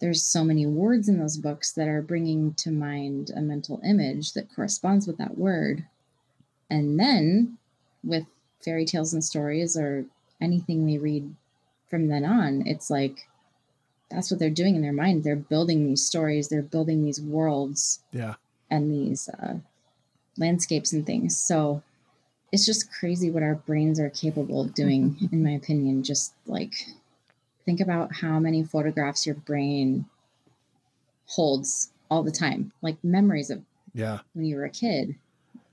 [0.00, 4.32] there's so many words in those books that are bringing to mind a mental image
[4.32, 5.84] that corresponds with that word.
[6.70, 7.58] And then
[8.04, 8.24] with
[8.64, 10.06] fairy tales and stories or
[10.40, 11.34] anything they read
[11.88, 13.27] from then on, it's like
[14.10, 15.22] that's what they're doing in their mind.
[15.24, 18.34] They're building these stories, they're building these worlds Yeah.
[18.70, 19.58] and these uh,
[20.36, 21.38] landscapes and things.
[21.38, 21.82] So
[22.52, 26.02] it's just crazy what our brains are capable of doing, in my opinion.
[26.02, 26.74] Just like
[27.66, 30.06] think about how many photographs your brain
[31.26, 34.20] holds all the time, like memories of Yeah.
[34.32, 35.16] when you were a kid,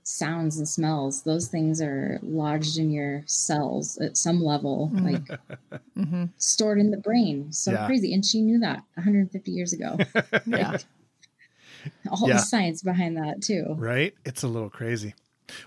[0.08, 1.22] sounds and smells.
[1.24, 5.02] Those things are lodged in your cells at some level, Mhm.
[5.04, 7.52] like hmm stored in the brain.
[7.52, 7.86] So Yeah.
[7.86, 8.14] crazy.
[8.14, 9.98] And she knew that 150 years ago.
[10.46, 10.76] Yeah.
[12.10, 12.34] all Yeah.
[12.34, 13.74] the science behind that, too.
[13.76, 14.14] Right?
[14.24, 15.14] It's a little crazy.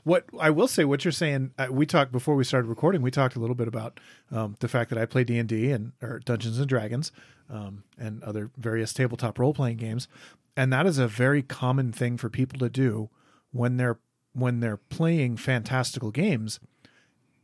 [0.04, 3.02] What I will say, what you're saying, uh, we talked before we started recording.
[3.02, 4.00] We talked a little bit about
[4.32, 7.12] um, the fact that I play D and D and or Dungeons and Dragons
[7.50, 10.08] um, and other various tabletop role playing games,
[10.58, 13.10] and that is a very common thing for people to do
[13.52, 14.00] when they're
[14.40, 16.60] when they're playing fantastical games,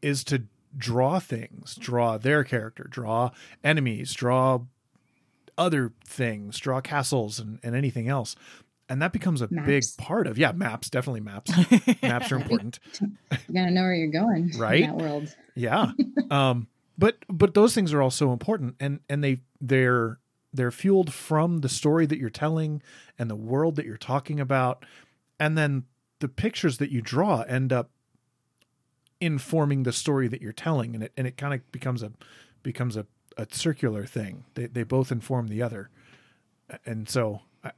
[0.01, 0.43] is to
[0.77, 3.31] draw things, draw their character, draw
[3.63, 4.59] enemies, draw
[5.57, 8.35] other things, draw castles and, and anything else.
[8.89, 11.51] And that becomes a big part of yeah, maps, definitely maps.
[12.03, 12.79] maps are important.
[13.01, 13.09] You
[13.53, 14.83] gotta know where you're going Right?
[14.83, 15.35] in that world.
[15.55, 15.91] Yeah.
[16.29, 20.19] um but but those things are also important and and they they're
[20.53, 22.81] they're fueled from the story that you're telling
[23.17, 24.85] and the world that you're talking about
[25.39, 25.83] and then
[26.19, 27.89] the pictures that you draw end up
[29.21, 32.11] informing the story that you're telling and it and it kind of becomes a
[32.63, 33.05] becomes a,
[33.37, 34.45] a circular thing.
[34.55, 35.89] They they both inform the other.
[36.85, 37.71] And so I,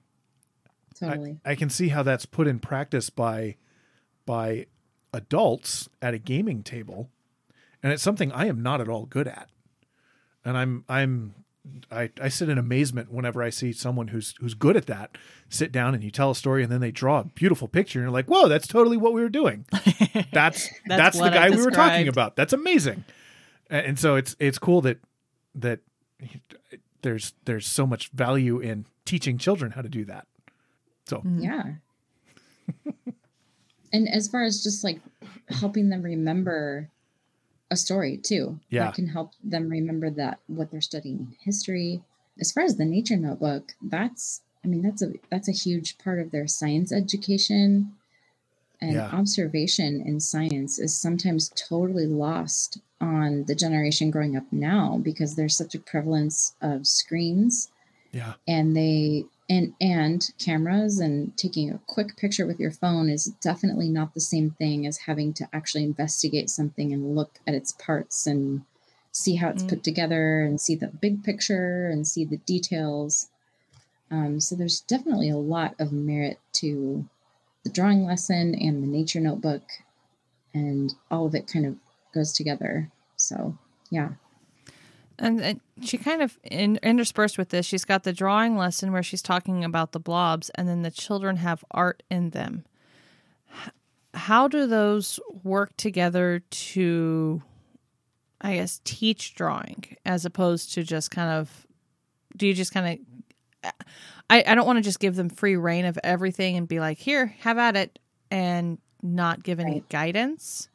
[0.97, 1.39] Totally.
[1.45, 3.57] I can see how that's put in practice by
[4.25, 4.67] by
[5.13, 7.09] adults at a gaming table
[7.83, 9.49] and it's something I am not at all good at.
[10.43, 11.35] And I'm I'm
[11.91, 15.17] I, I sit in amazement whenever I see someone who's who's good at that
[15.49, 18.05] sit down and you tell a story and then they draw a beautiful picture and
[18.05, 19.65] you're like whoa that's totally what we were doing.
[20.31, 22.35] That's that's, the what I guy we were talking about.
[22.35, 23.03] That's amazing.
[23.69, 24.99] And so it's it's cool that
[25.55, 25.79] that
[27.01, 30.27] there's there's so much value in teaching children how to do that.
[31.05, 31.17] So.
[31.17, 31.39] Mm-hmm.
[31.39, 31.63] Yeah.
[33.93, 34.99] and as far as just like
[35.49, 36.89] helping them remember
[37.69, 38.85] a story too, Yeah.
[38.85, 42.01] that can help them remember that what they're studying in history.
[42.39, 46.19] As far as the nature notebook, that's I mean that's a that's a huge part
[46.19, 47.93] of their science education.
[48.79, 49.09] And Yeah.
[49.11, 55.57] observation in science is sometimes totally lost on the generation growing up now because there's
[55.57, 57.71] such a prevalence of screens
[58.11, 63.25] yeah, and they and and cameras and taking a quick picture with your phone is
[63.41, 67.71] definitely not the same thing as having to actually investigate something and look at its
[67.73, 68.63] parts and
[69.11, 69.69] see how it's Mm.
[69.69, 73.29] put together and see the big picture and see the details.
[74.11, 77.07] Um, so there's definitely a lot of merit to
[77.63, 79.63] the drawing lesson and the nature notebook
[80.53, 81.75] and all of it kind of
[82.13, 82.91] goes together.
[83.15, 83.57] So
[83.89, 84.09] yeah
[85.19, 89.01] And, and she kind of in, interspersed with this, she's got the drawing lesson where
[89.03, 92.65] she's talking about the blobs, and then the children have art in them.
[93.65, 93.71] H-
[94.13, 97.41] How do those work together to,
[98.41, 101.65] I guess, teach drawing as opposed to just kind of?
[102.35, 102.99] Do you just kind
[103.63, 103.71] of?
[104.29, 106.99] I, I don't want to just give them free reign of everything and be like,
[106.99, 107.97] here, have at it,
[108.29, 109.89] and not give any Right.
[109.89, 110.69] guidance.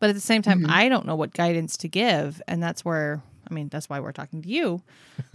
[0.00, 0.70] But at the same time, Mhm.
[0.70, 4.12] I don't know what guidance to give, and that's where I mean that's why we're
[4.12, 4.82] talking to you.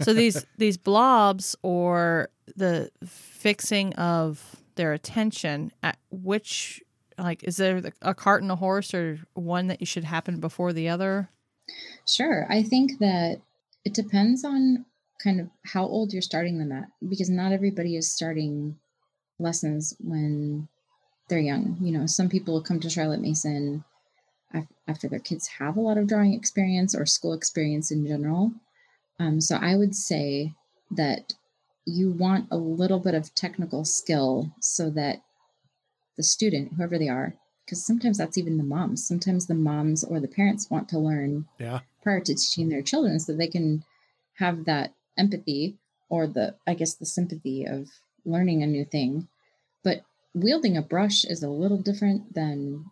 [0.00, 6.82] So these these blobs or the fixing of their attention at which
[7.18, 10.72] like is there a cart and a horse or one that you should happen before
[10.72, 11.28] the other?
[12.06, 12.46] Sure.
[12.50, 13.40] I think that
[13.84, 14.84] it depends on
[15.22, 18.76] kind of how old you're starting them at because not everybody is starting
[19.38, 20.68] lessons when
[21.28, 21.78] they're young.
[21.80, 23.84] You know, some people come to Charlotte Mason
[24.88, 28.52] after their kids have a lot of drawing experience or school experience in general.
[29.18, 30.54] Um, so I would say
[30.90, 31.34] that
[31.84, 35.22] you want a little bit of technical skill so that
[36.16, 37.34] the student, whoever they are,
[37.64, 41.46] because sometimes that's even the moms, sometimes the moms or the parents want to learn
[41.58, 43.84] yeah, prior to teaching their children so they can
[44.34, 45.76] have that empathy
[46.08, 47.88] or the i guess the sympathy of
[48.24, 49.28] learning a new thing.
[49.82, 50.02] But
[50.34, 52.86] wielding a brush is a little different than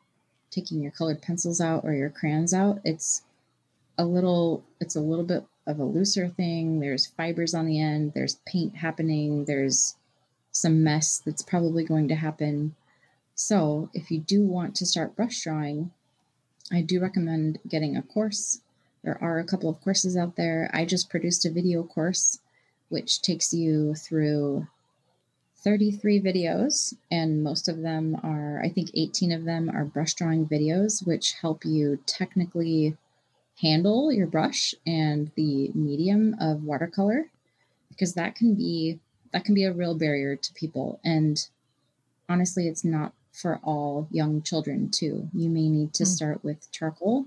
[0.51, 3.23] taking your colored pencils out or your crayons out it's
[3.99, 6.81] a little it's a little bit of a looser thing.
[6.81, 9.97] There's fibers on the end there's paint happening there's
[10.53, 12.75] some mess that's probably going to happen.
[13.35, 15.93] So if you do want to start brush drawing
[16.73, 18.61] i do recommend getting a course.
[19.03, 20.71] There are a couple of courses out there.
[20.75, 22.41] I just produced a video course
[22.89, 24.67] which takes you through
[25.63, 30.47] 33 videos, and most of them are, I think 18 of them are brush drawing
[30.47, 32.97] videos, which help you technically
[33.61, 37.27] handle your brush and the medium of watercolor
[37.91, 38.99] because that can be
[39.33, 41.49] that can be a real barrier to people and
[42.27, 46.07] honestly it's not for all young children too you may need to Mm.
[46.07, 47.27] start with charcoal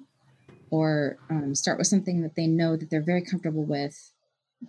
[0.73, 4.11] or um, start with something that they know that they're very comfortable with.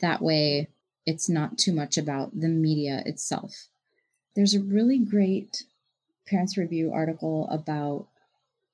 [0.01, 0.69] That way,
[1.07, 3.69] it's not too much about the media itself.
[4.35, 5.65] There's a really great
[6.27, 8.07] Parents Review article about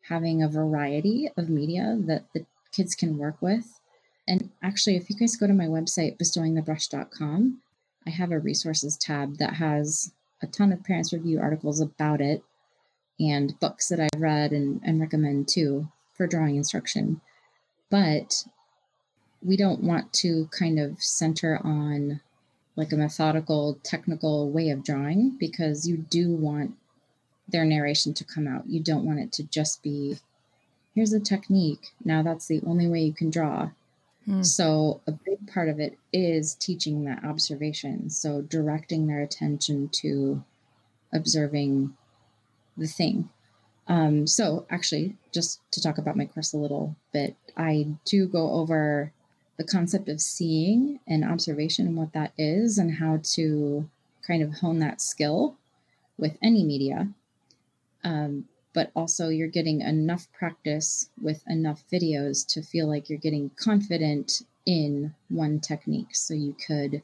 [0.08, 3.80] having a variety of media that the kids can work with.
[4.26, 7.60] And actually, if you guys go to my website, bestowingthebrush.com,
[8.06, 10.12] I have a resources tab that has
[10.42, 12.42] a ton of Parents Review articles about it
[13.18, 17.20] and books that I've read and, and recommend too for drawing instruction.
[17.90, 18.44] But
[19.42, 22.20] we don't want to kind of center on
[22.76, 26.74] like a methodical, technical way of drawing because you do want
[27.48, 28.66] their narration to come out.
[28.68, 30.18] You don't want it to just be
[30.94, 31.92] here's a technique.
[32.04, 33.70] Now that's the only way you can draw.
[34.26, 34.42] Hmm.
[34.42, 38.10] So, a big part of it is teaching that observation.
[38.10, 40.44] So, directing their attention to
[41.12, 41.96] observing
[42.76, 43.30] the thing.
[43.88, 48.52] Um, so, actually, just to talk about my course a little bit, I do go
[48.52, 49.12] over
[49.60, 53.86] the concept of seeing and observation and what that is, and how to
[54.26, 55.54] kind of hone that skill
[56.16, 57.10] with any media.
[58.02, 63.50] Um, but also, you're getting enough practice with enough videos to feel like you're getting
[63.56, 66.14] confident in one technique.
[66.14, 67.02] So, you could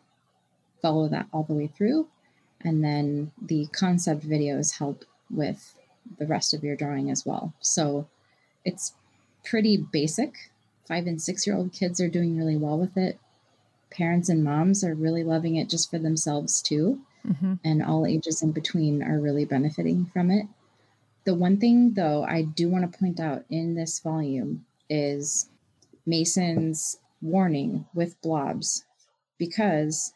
[0.80, 2.08] follow that all the way through.
[2.62, 5.74] And then the concept videos help with
[6.18, 7.52] the rest of your drawing as well.
[7.60, 8.08] So
[8.64, 8.94] it's
[9.44, 10.50] pretty basic.
[10.88, 13.18] Five and six year old kids are doing really well with it.
[13.90, 17.00] Parents and moms are really loving it just for themselves too.
[17.26, 17.54] Mm-hmm.
[17.64, 20.46] And all ages in between are really benefiting from it.
[21.24, 25.48] The one thing, though, I do want to point out in this volume is
[26.06, 28.84] Mason's warning with blobs
[29.38, 30.12] because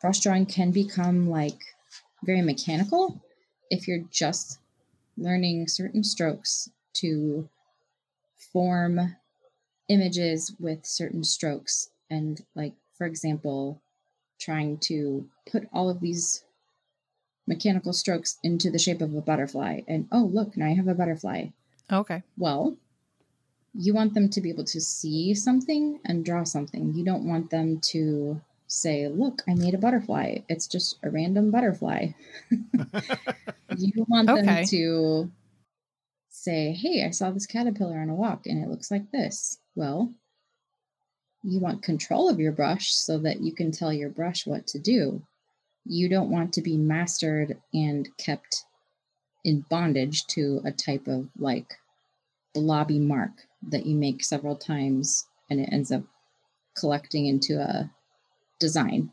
[0.00, 1.58] brush drawing can become like
[2.24, 3.20] very mechanical
[3.70, 4.60] if you're just
[5.16, 7.48] learning certain strokes to
[8.52, 9.16] form
[9.90, 13.82] images with certain strokes and like for example
[14.38, 16.44] trying to put all of these
[17.46, 20.94] mechanical strokes into the shape of a butterfly and oh look now i have a
[20.94, 21.46] butterfly.
[21.92, 22.22] Okay.
[22.38, 22.76] well
[23.74, 26.92] you want them to be able to see something and draw something.
[26.92, 30.38] You don't want them to say look i made a butterfly.
[30.48, 32.08] It's just a random butterfly.
[33.76, 34.42] You want Okay.
[34.42, 35.30] them to
[36.28, 40.12] say hey i saw this caterpillar on a walk and it looks like this well
[41.42, 44.78] you want control of your brush so that you can tell your brush what to
[44.78, 45.22] do.
[45.86, 48.64] You don't want to be mastered and kept
[49.44, 51.72] in bondage to a type of like
[52.54, 53.30] blobby mark
[53.70, 56.02] that you make several times and it ends up
[56.76, 57.90] collecting into a
[58.58, 59.10] design.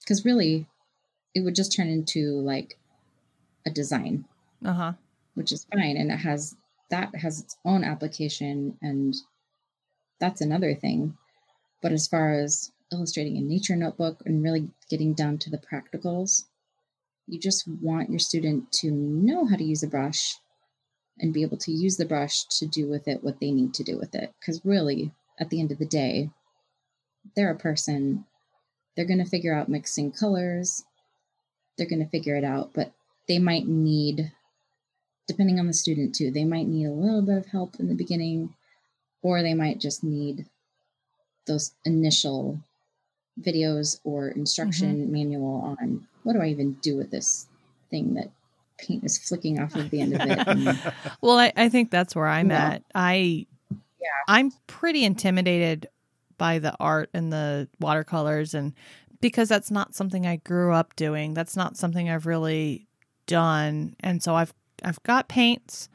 [0.00, 0.66] Because really
[1.34, 2.78] it would just turn into like
[3.66, 4.24] a design.
[4.64, 4.92] Uh huh.
[5.34, 6.56] which is fine and it has
[6.90, 9.14] that has its own application and
[10.20, 11.16] that's another thing.
[11.82, 16.44] But as far as illustrating a nature notebook and really getting down to the practicals
[17.26, 20.36] you just want your student to know how to use a brush
[21.18, 23.84] and be able to use the brush to do with it what they need to
[23.84, 24.34] do with it.
[24.40, 26.30] Because really at the end of the day
[27.34, 28.26] they're a person.
[28.94, 30.84] They're going to figure out mixing colors.
[31.76, 32.92] They're going to figure it out but
[33.26, 34.32] they might need
[35.26, 37.94] depending on the student too they might need a little bit of help in the
[37.94, 38.54] beginning
[39.24, 40.46] or they might just need
[41.48, 42.60] those initial
[43.40, 45.12] videos or instruction mm-hmm.
[45.12, 47.48] manual on what do i even do with this
[47.90, 48.30] thing that
[48.78, 50.78] paint is flicking off of the end of it and,
[51.20, 52.70] Well, I, I think that's where I'm Yeah.
[52.70, 52.82] at.
[52.94, 53.46] I
[54.00, 54.08] Yeah.
[54.28, 55.86] I'm pretty intimidated
[56.38, 58.72] by the art and the watercolors and
[59.20, 61.34] because that's not something I grew up doing.
[61.34, 62.86] That's not something I've really
[63.26, 63.96] done.
[64.00, 64.52] And so I've
[64.84, 65.88] I've got paints,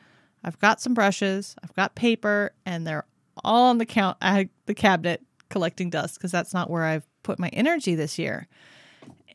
[0.44, 3.06] I've got some brushes, I've got paper, and they're
[3.44, 7.40] all on the count uh, the cabinet collecting dust because that's not where I've put
[7.40, 8.48] my energy this year.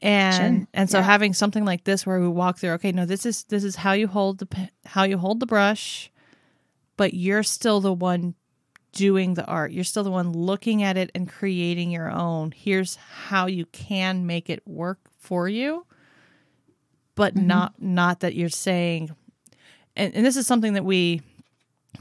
[0.03, 0.69] And Sure.
[0.75, 1.05] and so Yeah.
[1.05, 3.93] having something like this where we walk through, okay, no, this is this is how
[3.93, 6.11] you hold the how you hold the brush,
[6.97, 8.35] but you're still the one
[8.93, 9.73] doing the art.
[9.73, 12.53] You're still the one looking at it and creating your own.
[12.55, 15.87] Here's how you can make it work for you,
[17.15, 17.47] but Mhm.
[17.47, 19.11] not not that you're saying.
[19.97, 21.23] And, and this is something that we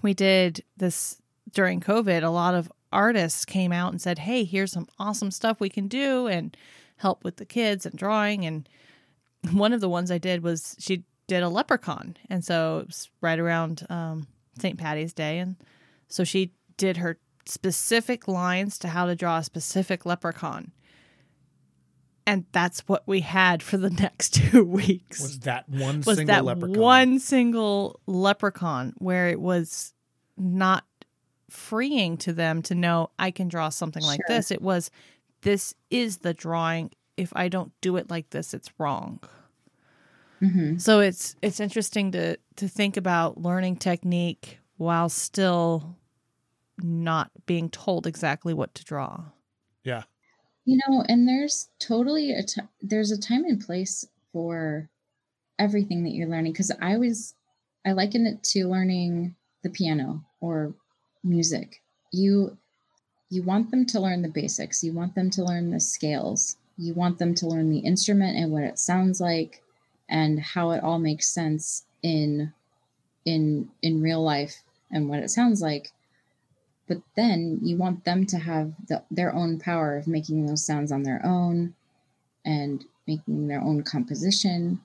[0.01, 1.21] we did this
[1.53, 2.23] during COVID.
[2.23, 5.87] A lot of artists came out and said, "Hey, here's some awesome stuff we can
[5.87, 6.55] do and
[6.97, 8.67] help with the kids and drawing." And
[9.51, 13.09] one of the ones I did was she did a leprechaun, and so it was
[13.21, 14.27] right around um,
[14.59, 14.77] St.
[14.77, 15.55] Patty's Day, and
[16.07, 20.71] so she did her specific lines to how to draw a specific leprechaun.
[22.25, 25.21] And that's what we had for the next two weeks.
[25.21, 26.79] Was that one was single that leprechaun?
[26.79, 29.93] one single leprechaun where it was
[30.37, 30.85] not
[31.53, 34.27] freeing to them to know I can draw something like Sure.
[34.27, 34.51] this.
[34.51, 34.91] It was
[35.41, 36.91] this is the drawing.
[37.17, 39.19] If I don't do it like this, it's wrong.
[40.41, 40.79] Mhm.
[40.79, 45.97] So it's it's interesting to to think about learning technique while still
[46.79, 49.25] not being told exactly what to draw.
[49.83, 50.03] Yeah.
[50.65, 54.89] You know, and there's totally a t- there's a time and place for
[55.59, 57.35] everything that you're learning because I was
[57.85, 60.75] I liken it to learning the piano or
[61.23, 61.81] music.
[62.11, 62.57] You
[63.29, 64.83] you want them to learn the basics.
[64.83, 66.57] You want them to learn the scales.
[66.77, 69.63] You want them to learn the instrument and what it sounds like
[70.09, 72.53] and how it all makes sense in
[73.25, 74.61] in in real life
[74.91, 75.91] and what it sounds like
[76.87, 80.91] but then you want them to have the, their own power of making those sounds
[80.91, 81.73] on their own
[82.45, 84.81] and making their own composition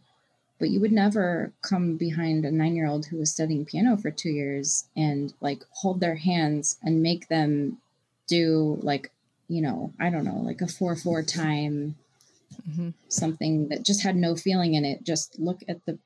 [0.58, 4.10] but you would never come behind a nine year old who was studying piano for
[4.10, 7.78] two years and like hold their hands and make them
[8.26, 9.10] do like
[9.48, 11.96] you know i don't know like a four four time
[12.68, 12.92] Mhm.
[13.08, 15.98] something that just had no feeling in it just look at the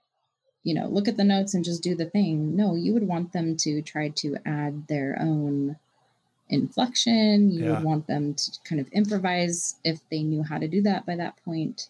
[0.64, 3.32] you know look at the notes and just do the thing no you would want
[3.32, 5.76] them to try to add their own
[6.48, 7.70] inflection you Yeah.
[7.74, 11.16] would want them to kind of improvise if they knew how to do that by
[11.16, 11.88] that point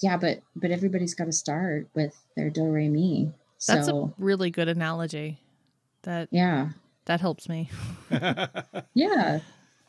[0.00, 3.30] yeah but but everybody's got to start with their do re mi
[3.66, 5.38] That's so a really good analogy.
[6.02, 6.70] That yeah
[7.06, 7.70] that helps me.
[8.94, 9.40] yeah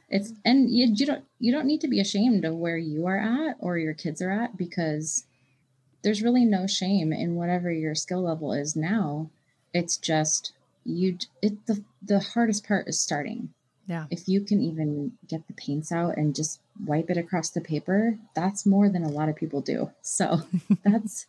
[0.09, 3.19] it's and you, you don't you don't need to be ashamed of where you are
[3.19, 5.25] at or your kids are at because
[6.01, 9.29] there's really no shame in whatever your skill level is now
[9.73, 10.53] it's just
[10.83, 13.49] you it the the hardest part is starting
[13.89, 14.05] Yeah.
[14.11, 18.19] If you can even get the paints out and just wipe it across the paper,
[18.35, 19.89] that's more than a lot of people do.
[20.03, 20.43] So
[20.85, 21.25] that's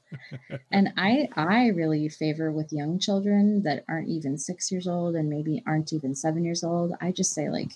[0.71, 5.31] and I I really favor with young children that aren't even 6 years old and
[5.31, 6.93] maybe aren't even 7 years old.
[7.01, 7.71] I just say like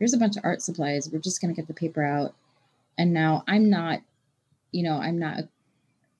[0.00, 1.08] here's a bunch of art supplies.
[1.08, 2.34] We're just going to get the paper out.
[2.98, 4.00] And now I'm not
[4.72, 5.48] you know, I'm not a,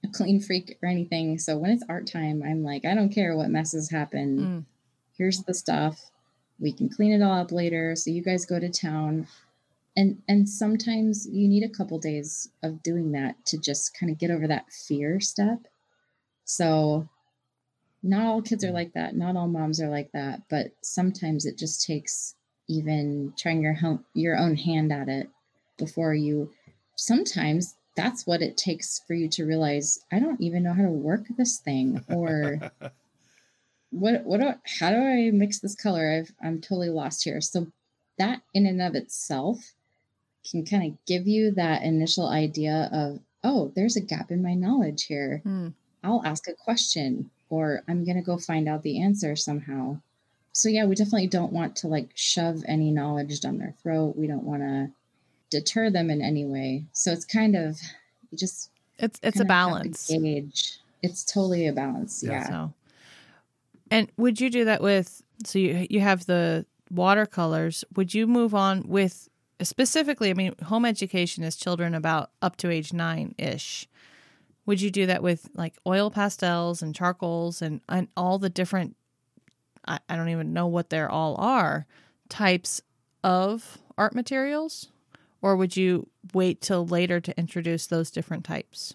[0.05, 1.41] a clean freak or anything.
[1.41, 4.39] So when it's art time, I'm like I don't care what messes happen.
[4.39, 4.65] Mm.
[5.19, 6.13] Here's the stuff
[6.59, 7.95] we can clean it all up later.
[7.97, 9.27] So you guys go to town.
[9.97, 14.19] And and sometimes you need a couple days of doing that to just kind of
[14.19, 15.67] get over that fear step.
[16.45, 17.09] So
[18.03, 19.17] not all kids are like that.
[19.17, 20.43] Not all moms are like that.
[20.51, 22.35] But sometimes it just takes
[22.69, 25.31] even trying your home, your own hand at it
[25.79, 26.51] before you
[26.97, 30.89] sometimes that's what it takes for you to realize i don't even know how to
[30.89, 32.59] work this thing or
[33.99, 36.11] what what do, how do I mix this color?
[36.13, 37.41] I've I'm totally lost here.
[37.41, 37.67] So
[38.19, 39.73] that in and of itself
[40.51, 44.55] can kind of give you that initial idea of, oh, there's a gap in my
[44.55, 45.43] knowledge here.
[45.45, 45.73] Mm.
[46.05, 49.99] I'll ask a question or I'm going to go find out the answer somehow.
[50.53, 54.17] So yeah, we definitely don't want to like shove any knowledge down their throat.
[54.17, 54.91] We don't want to
[55.51, 56.85] deter them in any way.
[56.93, 57.79] So it's kind of
[58.31, 60.09] you just It's it's a balance.
[60.09, 60.79] Gauge.
[61.03, 62.23] It's totally a balance.
[62.23, 62.33] Yeah.
[62.33, 62.47] Yeah.
[62.49, 62.73] So,
[63.91, 65.23] and would you do that with?
[65.45, 67.85] So you you have the watercolors.
[67.95, 69.29] Would you move on with
[69.63, 70.31] specifically?
[70.31, 73.89] I mean, home education is children about up to age nine ish.
[74.67, 78.97] Would you do that with like oil pastels and charcoals and and all the different?
[79.87, 81.87] I, I don't even know what they're all are
[82.29, 82.83] types
[83.23, 84.89] of art materials,
[85.41, 88.95] or would you wait till later to introduce those different types?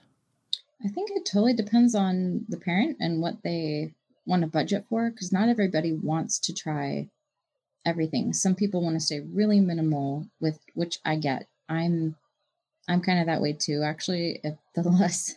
[0.83, 3.93] I think it totally depends on the parent and what they
[4.25, 7.09] want to budget for because not everybody wants to try
[7.85, 8.33] everything.
[8.33, 11.47] Some people want to stay really minimal with which I get.
[11.67, 12.15] I'm
[12.87, 13.83] I'm kind of that way too.
[13.83, 15.35] Actually, if the less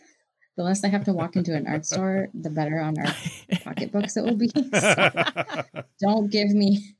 [0.57, 3.13] the less I have to walk into an art store, the better on our
[3.63, 4.51] pocketbooks it will be.
[5.97, 6.95] So don't give me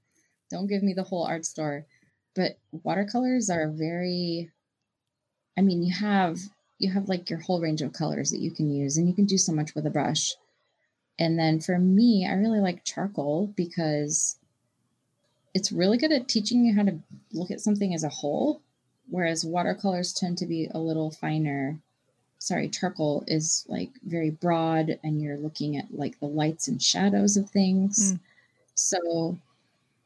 [0.50, 1.86] don't give me the whole art store.
[2.36, 4.52] But watercolors are very
[5.58, 6.40] I mean, you have
[6.80, 9.26] you have like your whole range of colors that you can use and you can
[9.26, 10.34] do so much with a brush.
[11.18, 14.38] And then for me, I really like charcoal because
[15.53, 16.99] it's really good at teaching you how to
[17.32, 18.61] look at something as a whole,
[19.09, 21.80] whereas watercolors tend to be a little finer.
[22.39, 27.38] Sorry, charcoal is like very broad and you're looking at like the lights and shadows
[27.38, 28.13] of things.
[28.13, 28.20] Mm.
[28.76, 29.38] So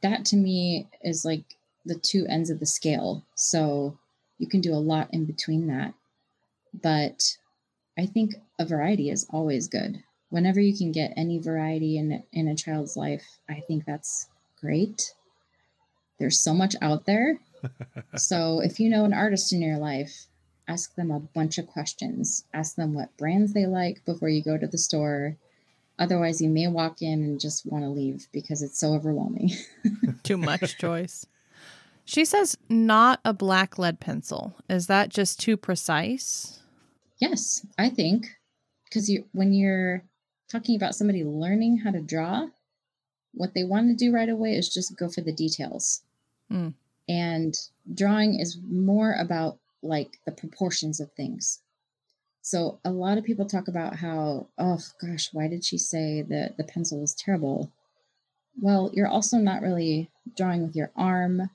[0.01, 1.43] that to me is like
[1.85, 3.23] the two ends of the scale.
[3.33, 3.97] So
[4.37, 5.93] you can do a lot in between that.
[6.81, 7.37] But
[7.97, 10.03] I think a variety is always good.
[10.29, 14.27] Whenever you can get any variety in in a child's life, I think that's
[14.59, 15.13] great.
[16.19, 17.39] There's so much out there.
[18.15, 20.27] so if you know an artist in your life,
[20.67, 22.45] ask them a bunch of questions.
[22.53, 25.37] Ask them what brands they like before you go to the store.
[25.97, 29.51] Otherwise, you may walk in and just want to leave because it's so overwhelming.
[30.23, 31.25] Too much choice.
[32.05, 34.55] She says not a black lead pencil.
[34.69, 36.59] Is that just too precise?
[37.19, 38.39] Yes, I think
[38.85, 40.03] because you when you're
[40.49, 42.47] talking about somebody learning how to draw,
[43.33, 46.01] what they want to do right away is just go for the details.
[46.51, 46.73] Mm.
[47.07, 47.55] And
[47.93, 51.61] drawing is more about like the proportions of things.
[52.41, 56.57] So a lot of people talk about how, oh gosh, why did she say that
[56.57, 57.71] the pencil was terrible?
[58.61, 61.49] Well, you're also not really drawing with your arm.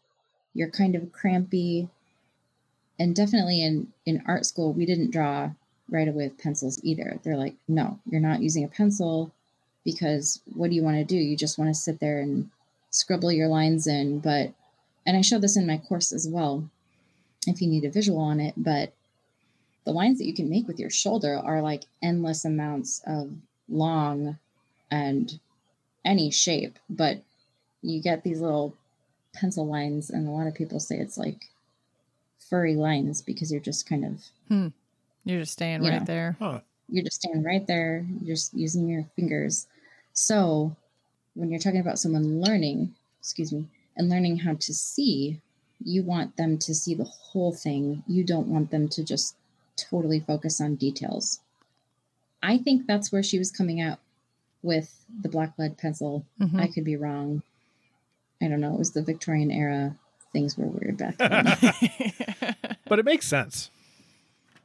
[0.55, 1.89] You're kind of crampy.
[2.99, 5.51] And definitely in, in art school, we didn't draw
[5.91, 7.19] right away with pencils either.
[7.23, 9.33] They're like, no, you're not using a pencil
[9.85, 11.17] because what do you want to do?
[11.17, 12.51] You just want to sit there and
[12.91, 14.21] scribble your lines in.
[14.21, 14.53] But,
[15.07, 16.69] and I show this in my course as well,
[17.47, 18.93] if you need a visual on it, but
[19.85, 23.31] the lines that you can make with your shoulder are like endless amounts of
[23.69, 24.39] long
[24.91, 25.39] and
[26.05, 27.23] any shape, but
[27.83, 28.75] you get these little
[29.35, 31.49] pencil lines, and a lot of people say it's like
[32.49, 34.69] furry lines because you're just kind of hmm.
[35.25, 36.05] You're just staying You right know.
[36.07, 36.37] there.
[36.39, 36.61] Huh.
[36.89, 39.67] you're just standing right there, you're just using your fingers.
[40.13, 40.77] So
[41.35, 43.67] when you're talking about someone learning, excuse me,
[43.97, 45.41] and learning how to see,
[45.85, 48.03] you want them to see the whole thing.
[48.07, 49.35] You don't want them to just
[49.77, 51.41] totally focus on details.
[52.43, 53.99] I think that's where she was coming out
[54.63, 56.25] with the black lead pencil.
[56.41, 56.61] Mhm.
[56.61, 57.43] I could be wrong.
[58.43, 58.75] I don't know.
[58.75, 59.97] It was the Victorian era.
[60.33, 62.57] Things were weird back then.
[62.87, 63.71] But it makes sense.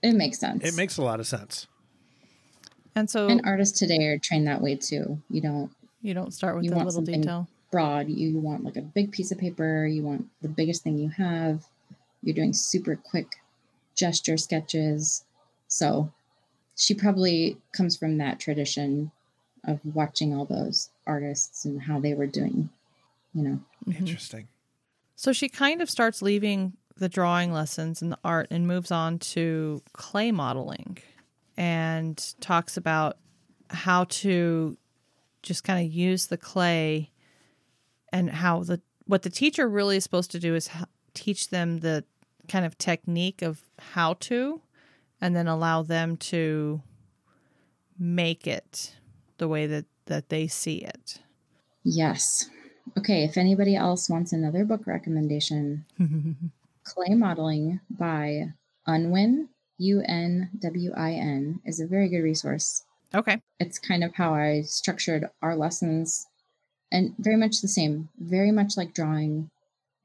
[0.01, 0.63] It makes sense.
[0.63, 1.67] It makes a lot of sense.
[2.95, 5.21] and so and artists today are trained that way too.
[5.29, 5.71] You don't
[6.01, 7.47] you don't start with you the want little something- detail.
[7.71, 8.09] broad.
[8.09, 11.65] You want like a big piece of paper, you want the biggest thing you have.
[12.23, 13.27] You're doing super quick
[13.95, 15.23] gesture sketches.
[15.67, 16.11] So
[16.75, 19.11] she probably comes from that tradition
[19.65, 22.69] of watching all those artists and how they were doing,
[23.33, 23.59] you know.
[23.87, 24.05] Mm-hmm.
[24.05, 24.47] Interesting.
[25.15, 29.19] So she kind of starts leaving the drawing lessons and the art and moves on
[29.19, 30.97] to clay modeling
[31.57, 33.17] and talks about
[33.69, 34.77] how to
[35.41, 37.09] just kind of use the clay
[38.11, 40.69] and how the what the teacher really is supposed to do is
[41.13, 42.03] teach them the
[42.47, 44.61] kind of technique of how to
[45.21, 46.81] and then allow them to
[47.97, 48.95] make it
[49.37, 51.19] the way that that they see it.
[51.83, 52.49] Yes.
[52.97, 55.85] Okay, if anybody else wants another book recommendation,
[56.89, 58.53] Clay Modeling by
[58.87, 62.83] Unwin, U N W I N, is a very good resource.
[63.13, 63.41] okay.
[63.59, 66.27] It's kind of how I structured our lessons
[66.91, 69.51] and very much the same, very much like drawing,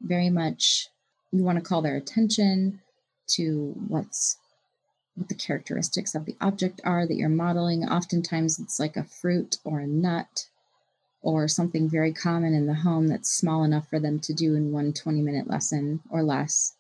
[0.02, 0.88] very much
[1.32, 2.80] you want to call their attention
[3.28, 4.36] to what's
[5.14, 7.84] what the characteristics of the object are that you're modeling.
[7.84, 10.46] Oftentimes it's like a fruit or a nut
[11.24, 14.70] or something very common in the home that's small enough for them to do in
[14.72, 16.74] one 20 minute lesson or less.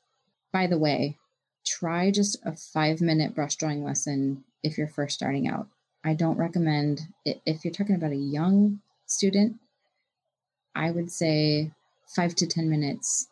[0.52, 1.16] By the way,
[1.64, 5.66] try just a five minute brush drawing lesson if you're first starting out.
[6.04, 9.56] I don't recommend if you're talking about a young student,
[10.74, 11.70] I would say
[12.06, 13.28] five to 10 minutes,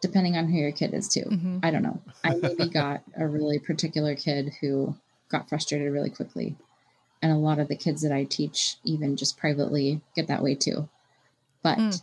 [0.00, 1.26] depending on who your kid is too.
[1.30, 1.60] Mhm.
[1.62, 2.00] I don't know.
[2.24, 4.96] I maybe got a really particular kid who
[5.28, 6.56] got frustrated really quickly.
[7.26, 10.54] And a lot of the kids that I teach, even just privately, get that way
[10.54, 10.88] too.
[11.60, 12.02] But Mm.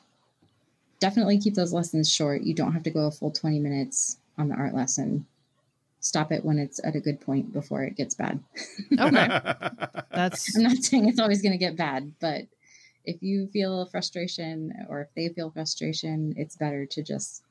[0.99, 2.41] definitely keep those lessons short.
[2.43, 5.25] You don't have to go a full 20 minutes on the art lesson.
[6.01, 8.43] Stop it when it's at a good point before it gets bad.
[8.99, 9.27] Okay.
[10.11, 12.47] That's I'm not saying it's always going to get bad, but
[13.05, 17.43] if you feel frustration or if they feel frustration, it's better to just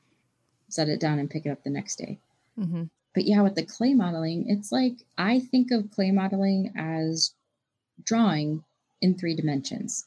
[0.69, 2.19] set it down and pick it up the next day.
[2.59, 2.91] mhm.
[3.15, 7.35] But yeah, with the clay modeling, it's like I think of clay modeling as
[8.05, 8.65] drawing
[9.01, 10.07] in three dimensions.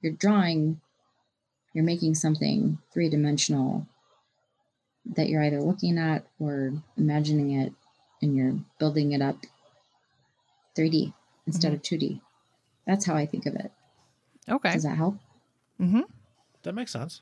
[0.00, 0.80] You're drawing,
[1.72, 3.86] you're making something three dimensional
[5.14, 7.72] that you're either looking at or imagining it,
[8.20, 9.36] and you're building it up
[10.76, 11.12] 3D
[11.46, 12.20] instead of 2D.
[12.86, 13.70] That's how I think of it.
[14.48, 14.72] okay.
[14.72, 15.16] Does that help?
[15.80, 16.02] Mm-hmm.
[16.62, 17.20] That makes sense.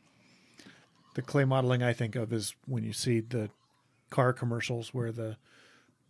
[1.15, 3.51] The clay modeling I think of is when you see the
[4.11, 5.37] car commercials where the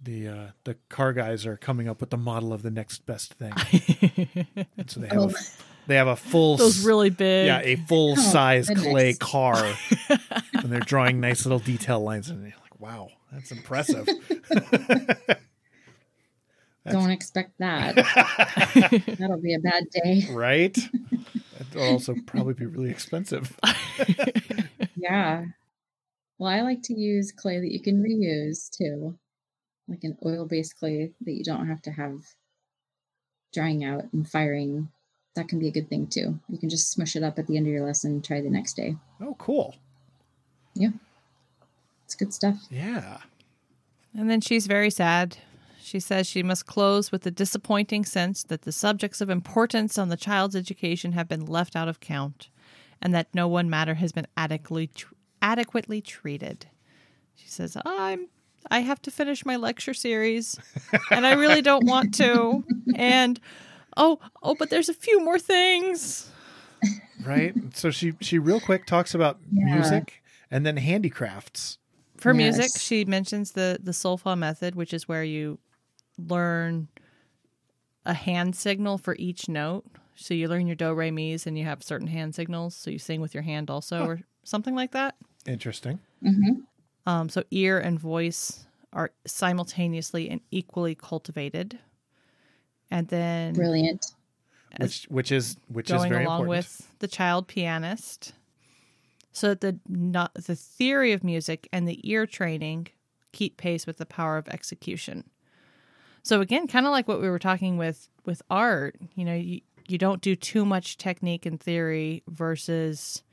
[0.03, 3.34] the uh, the car guys are coming up with the model of the next best
[3.34, 3.53] thing.
[4.76, 5.28] and so they have Oh.
[5.28, 5.32] a,
[5.86, 7.46] they have a full Those really big.
[7.46, 8.86] yeah a full size goodness.
[8.86, 9.57] clay car,
[10.53, 14.07] and they're drawing nice little detail lines, and you're like, wow, that's impressive.
[16.88, 17.94] Don't expect that.
[19.18, 20.26] That'll be a bad day.
[20.30, 20.76] right?
[21.72, 23.57] That'll also probably be really expensive.
[24.96, 25.44] Yeah.
[26.38, 29.18] Well, I like to use clay that you can reuse too,
[29.91, 32.22] like an oil based clay that you don't have to have
[33.53, 34.88] drying out and firing.
[35.34, 36.38] That can be a good thing too.
[36.49, 38.74] You can just smush it up at the end of your lesson, try the next
[38.74, 38.97] day.
[39.20, 39.74] Oh, cool.
[40.74, 40.91] Yeah.
[42.05, 42.57] It's good stuff.
[42.70, 43.18] Yeah.
[44.16, 45.38] And then she's very sad.
[45.80, 50.09] She says she must close with the disappointing sense that the subjects of importance on
[50.09, 52.49] the child's education have been left out of count
[53.03, 54.91] and that no one matter has been adequately
[55.43, 56.66] adequately treated.
[57.34, 58.28] She says, "I'm
[58.70, 60.58] I have to finish my lecture series
[61.11, 63.38] and I really don't want to." And
[63.96, 66.30] oh, oh, but there's a few more things.
[67.22, 67.54] Right.
[67.74, 69.64] so she she real quick talks about Yeah.
[69.74, 71.78] music and then handicrafts.
[72.16, 75.58] For music, she mentions the the solfa method, which is where you
[76.18, 76.88] learn
[78.04, 79.84] a hand signal for each note.
[80.16, 82.74] So you learn your do re mi's and you have certain hand signals.
[82.74, 85.14] So you sing with your hand also, or something like that.
[85.46, 85.98] Interesting.
[86.22, 86.61] hmm
[87.11, 91.78] Um, so ear and voice are simultaneously and equally cultivated,
[92.90, 94.12] and then Brilliant.
[94.78, 96.50] Which which is which is going very along important.
[96.66, 98.32] with the child pianist.
[99.32, 102.88] So that the not the theory of music and the ear training
[103.32, 105.24] keep pace with the power of execution.
[106.22, 109.62] So again, kind of like what we were talking with with art, you know, you,
[109.88, 113.24] you don't do too much technique and theory versus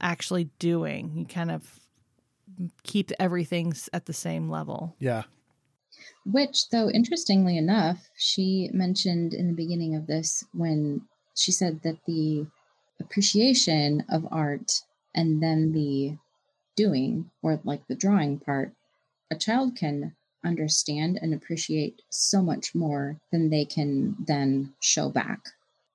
[0.00, 1.12] actually doing.
[1.16, 1.80] You kind of
[2.82, 4.94] keep everything at the same level.
[4.98, 5.24] yeah.
[6.24, 11.02] Which, though, interestingly enough, she mentioned in the beginning of this when
[11.34, 12.46] she said that the
[13.00, 14.82] appreciation of art
[15.14, 16.16] and then the
[16.76, 18.72] doing, or like the drawing part,
[19.30, 25.40] a child can understand and appreciate so much more than they can then show back.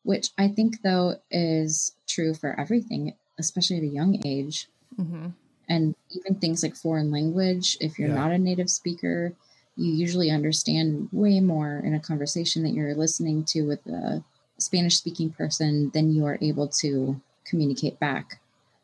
[0.03, 4.68] Which I think, though, is true for everything especially at a young age.
[4.99, 5.28] Mm-hmm.
[5.68, 8.16] And even things like foreign language, if you're Yeah.
[8.16, 9.34] not a native speaker,
[9.76, 14.24] you usually understand way more in a conversation that you're listening to with a
[14.57, 18.39] Spanish speaking person than you are able to communicate back.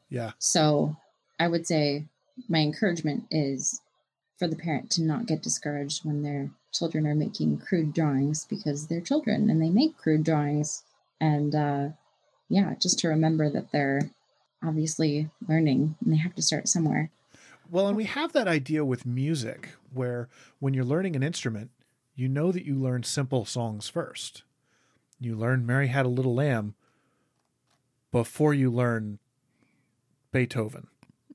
[0.10, 0.32] Yeah.
[0.40, 0.98] So
[1.40, 2.06] I would say
[2.50, 3.82] my encouragement is
[4.38, 8.88] for the parent to not get discouraged when their children are making crude drawings because
[8.88, 10.84] they're children and they make crude drawings.
[11.20, 11.90] And uh,
[12.50, 14.10] yeah, just to remember that they're
[14.64, 17.10] obviously learning and they have to start somewhere.
[17.70, 20.28] Well, and we have that idea with music where
[20.60, 21.72] when you're learning an instrument,
[22.16, 24.44] you know that you learn simple songs first.
[25.20, 26.76] You learn Mary Had a Little Lamb
[28.12, 29.20] before you learn
[30.32, 30.88] Beethoven.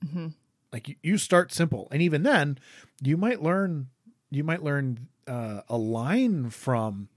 [0.04, 0.28] Mm-hmm.
[0.72, 2.58] Like you, you start simple, and even then,
[3.00, 3.88] you might learn
[4.30, 7.08] you might learn uh, a line from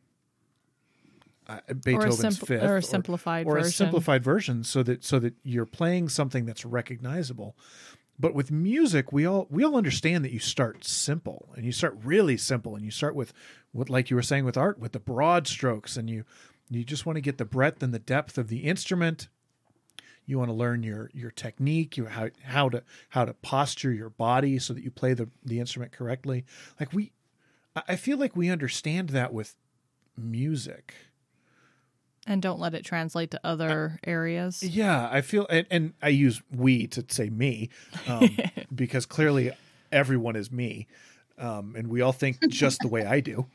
[1.50, 3.72] uh, Or a, Beethoven's Fifth, or a simplified or a version.
[3.72, 7.58] simplified version so that so that you're playing something that's recognizable.
[8.20, 11.98] But with music we all we all understand that you start simple and you start
[12.04, 13.34] really simple and you start with
[13.72, 16.24] what like you were saying with art with the broad strokes and you
[16.70, 19.28] you just want to get the breadth and the depth of the instrument.
[20.26, 24.12] You want to learn your your technique you how how to how to posture your
[24.12, 26.46] body so that you play the the instrument correctly.
[26.80, 27.12] Like we
[27.88, 29.56] i feel like we understand that with
[30.18, 30.94] music
[32.28, 34.62] and don't let it translate to other areas.
[34.64, 37.70] Yeah, I feel, and, and I use we to say me,
[38.08, 38.30] um,
[38.76, 39.52] because clearly
[39.92, 40.88] everyone is me,
[41.38, 43.48] um, and we all think just the way I do,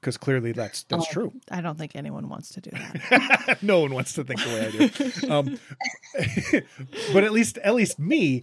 [0.00, 1.12] because clearly that's that's Oh.
[1.12, 1.32] true.
[1.50, 3.58] I don't think anyone wants to do that.
[3.62, 5.58] no one wants to think the way I do, um,
[7.12, 8.42] but at least at least me,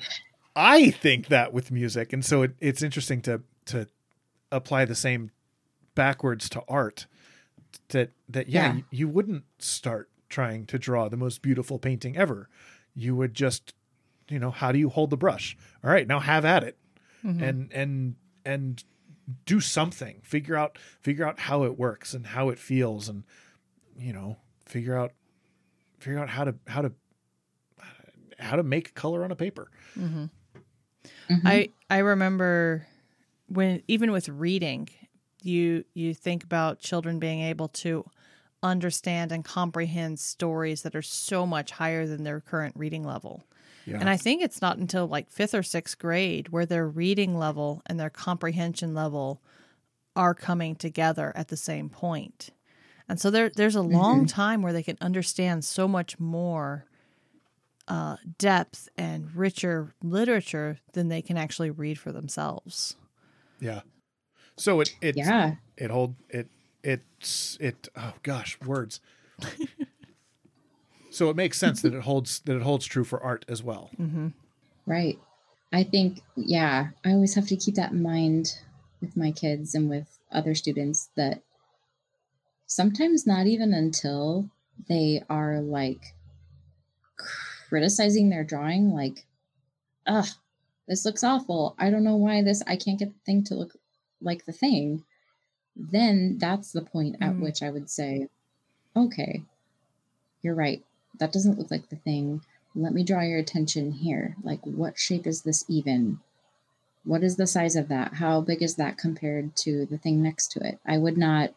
[0.56, 3.88] I think that with music, and so it, it's interesting to to
[4.52, 5.32] apply the same
[5.96, 7.08] backwards to art.
[7.94, 8.74] That that yeah, Yeah.
[8.76, 12.50] You, you wouldn't start trying to draw the most beautiful painting ever.
[12.96, 13.74] You would just,
[14.30, 15.58] you know, how do you hold the brush?
[15.84, 16.78] All right, now have at it,
[17.24, 18.16] and and
[18.46, 18.84] and
[19.46, 20.20] do something.
[20.24, 23.24] Figure out figure out how it works and how it feels, and
[23.98, 25.14] you know, figure out
[26.00, 26.92] figure out how to how to
[28.40, 29.70] how to make color on a paper.
[29.98, 30.30] Mhm.
[31.46, 32.86] I I remember
[33.48, 34.90] when even with reading,
[35.46, 38.06] you you think about children being able to
[38.62, 43.44] understand and comprehend stories that are so much higher than their current reading level.
[43.86, 43.98] Yeah.
[44.00, 47.82] And I think it's not until like 5th or 6th grade where their reading level
[47.86, 49.42] and their comprehension level
[50.16, 52.52] are coming together at the same point.
[53.10, 56.86] And so there there's a long time where they can understand so much more
[57.88, 62.96] uh, depth and richer literature than they can actually read for themselves.
[63.60, 63.82] yeah.
[64.58, 65.56] So it it Yeah.
[65.78, 66.48] it hold it
[66.84, 69.00] it's it oh gosh words.
[71.10, 73.90] so it makes sense that it holds that it holds true for art as well.
[74.00, 74.30] Mm-hmm.
[74.86, 75.18] Right.
[75.72, 78.60] I think, yeah, I always have to keep that in mind
[79.02, 81.42] with my kids and with other students that
[82.68, 84.50] sometimes not even until
[84.88, 86.14] they are like
[87.70, 89.26] criticizing their drawing, like,
[90.06, 90.28] ugh,
[90.88, 91.76] this looks awful.
[91.80, 93.74] I don't know why this, I can't get the thing to look
[94.24, 95.04] like the thing.
[95.76, 97.42] Then that's the point at Mm.
[97.42, 98.30] which I would say,
[98.96, 99.44] okay,
[100.42, 100.84] you're right.
[101.20, 102.42] That doesn't look like the thing
[102.76, 104.36] let me draw your attention here.
[104.44, 106.20] Like, what shape is this even?
[107.04, 108.16] What is the size of that?
[108.16, 110.80] How big is that compared to the thing next to it?
[110.86, 111.54] I would not,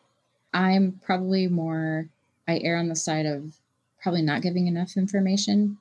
[0.53, 2.09] I'm probably more,
[2.47, 3.55] I err on the side of
[4.03, 5.79] probably not giving enough information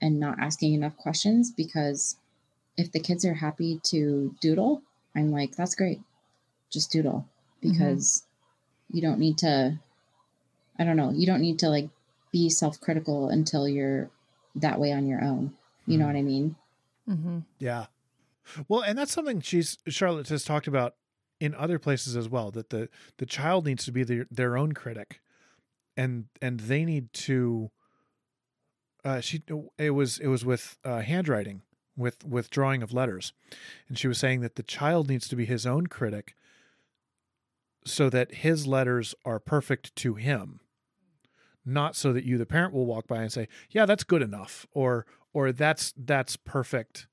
[0.00, 2.16] and not asking enough questions because
[2.76, 4.82] if the kids are happy to doodle,
[5.14, 6.00] I'm like, that's great.
[6.72, 7.26] Just doodle
[7.60, 8.24] because
[8.90, 9.78] you don't need to,
[10.78, 11.88] I don't know, you don't need to like
[12.32, 14.10] be self critical until you're
[14.56, 15.54] that way on your own.
[15.86, 16.56] You know what I mean?
[17.08, 17.40] Mm-hmm.
[17.58, 17.86] Yeah.
[18.68, 20.94] Well, and that's something she's Charlotte has talked about
[21.42, 24.72] in other places as well that the the child needs to be their, their own
[24.72, 25.20] critic
[25.96, 27.68] and and they need to
[29.04, 29.42] uh she
[29.76, 31.62] it was it was with uh handwriting
[31.96, 33.32] with with drawing of letters
[33.88, 36.36] and she was saying that the child needs to be his own critic
[37.84, 40.60] so that his letters are perfect to him.
[41.64, 44.66] Not so that you the parent will walk by and say yeah that's good enough
[44.72, 47.06] or or that's that's perfect.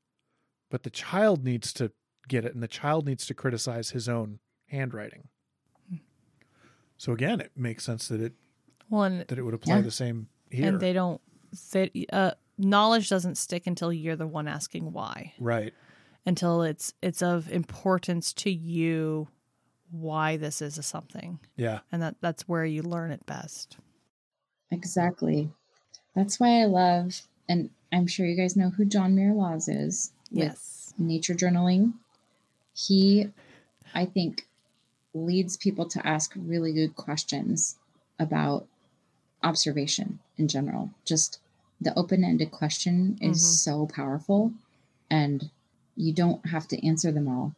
[0.71, 1.91] But the child needs to
[2.27, 5.27] get it and the child needs to criticize his own handwriting.
[6.97, 8.33] So again it makes sense that it
[8.89, 9.81] Well, and, that it would apply Yeah.
[9.81, 10.67] the same here.
[10.67, 11.21] and they don't,
[11.71, 15.73] they, uh, knowledge doesn't stick until you're the one asking why, right.
[16.25, 19.29] Until it's it's of importance to you
[19.91, 23.77] why this is a something, yeah and that that's where you learn it best.
[24.71, 25.49] Exactly.
[26.15, 30.11] That's why I love, and I'm sure you guys know who John Muir Laws is.
[30.31, 30.93] with Yes.
[30.99, 31.93] Nature journaling.
[32.75, 33.29] He,
[33.95, 34.47] I think,
[35.13, 37.77] leads people to ask really good questions
[38.19, 38.67] about
[39.43, 40.91] observation in general.
[41.05, 41.39] Just
[41.81, 43.45] the open ended question is Mhm.
[43.45, 44.53] so powerful,
[45.09, 45.49] and
[45.95, 47.55] you don't have to answer them all.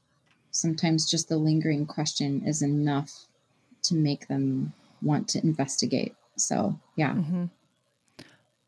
[0.51, 3.27] Sometimes just the lingering question is enough
[3.83, 6.15] to make them want to investigate.
[6.35, 7.13] So, yeah.
[7.13, 7.45] hmm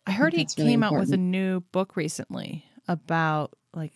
[0.06, 3.94] I heard he that's really came out with a new book recently about like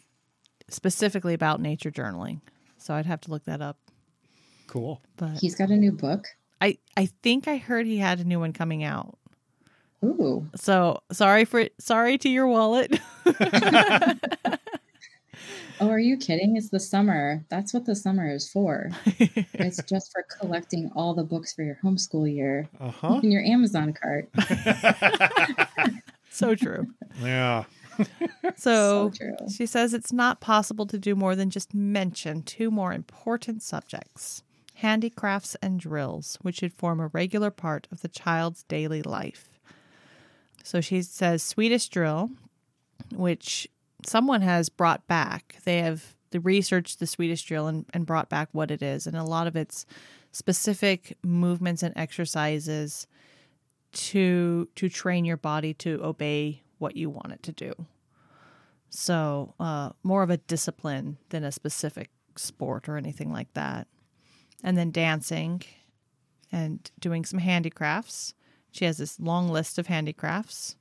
[0.70, 2.40] specifically about nature journaling.
[2.78, 3.78] So I'd have to look that up.
[4.68, 5.02] Cool.
[5.18, 6.28] But He's got a new book.
[6.62, 9.18] I I think I heard he had a new one coming out.
[10.04, 10.48] Ooh.
[10.56, 13.00] So sorry for sorry to your wallet.
[15.80, 16.58] Oh, are you kidding?
[16.58, 17.46] It's the summer.
[17.50, 18.90] That's what the summer is for.
[19.06, 23.20] It's just for collecting all the books for your homeschool year Uh huh.
[23.22, 24.28] in your Amazon cart.
[26.32, 26.88] so true.
[27.22, 27.66] yeah.
[28.56, 29.36] So, So true.
[29.56, 34.42] she says it's not possible to do more than just mention two more important subjects
[34.76, 39.60] handicrafts and drills, which should form a regular part of the child's daily life.
[40.64, 42.30] So she says Swedish drill,
[43.16, 43.68] which
[44.06, 45.58] someone has brought back.
[45.64, 49.24] They have researched the Swedish drill and, and brought back what it is, and a
[49.24, 49.86] lot of its
[50.32, 53.08] specific movements and exercises
[53.93, 57.74] to to train your body to obey what you want it to do.
[58.89, 63.88] So, uh, more of a discipline than a specific sport or anything like that.
[64.64, 65.62] And then dancing
[66.52, 68.34] and doing some handicrafts.
[68.72, 70.76] She has this long list of handicrafts.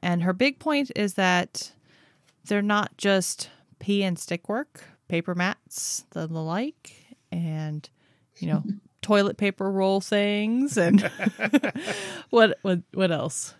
[0.00, 1.72] And her big point is that
[2.48, 6.92] they're not just pea and stick work, paper mats, the, the like,
[7.30, 7.88] and,
[8.38, 8.62] you know,
[9.02, 11.00] toilet paper roll things and
[12.30, 13.54] what what what else?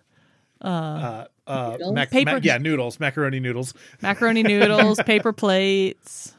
[0.60, 1.94] Uh, uh, Noodles?
[1.94, 3.72] mac- Paper- ma- yeah, noodles, macaroni noodles.
[4.02, 6.34] macaroni noodles, paper plates.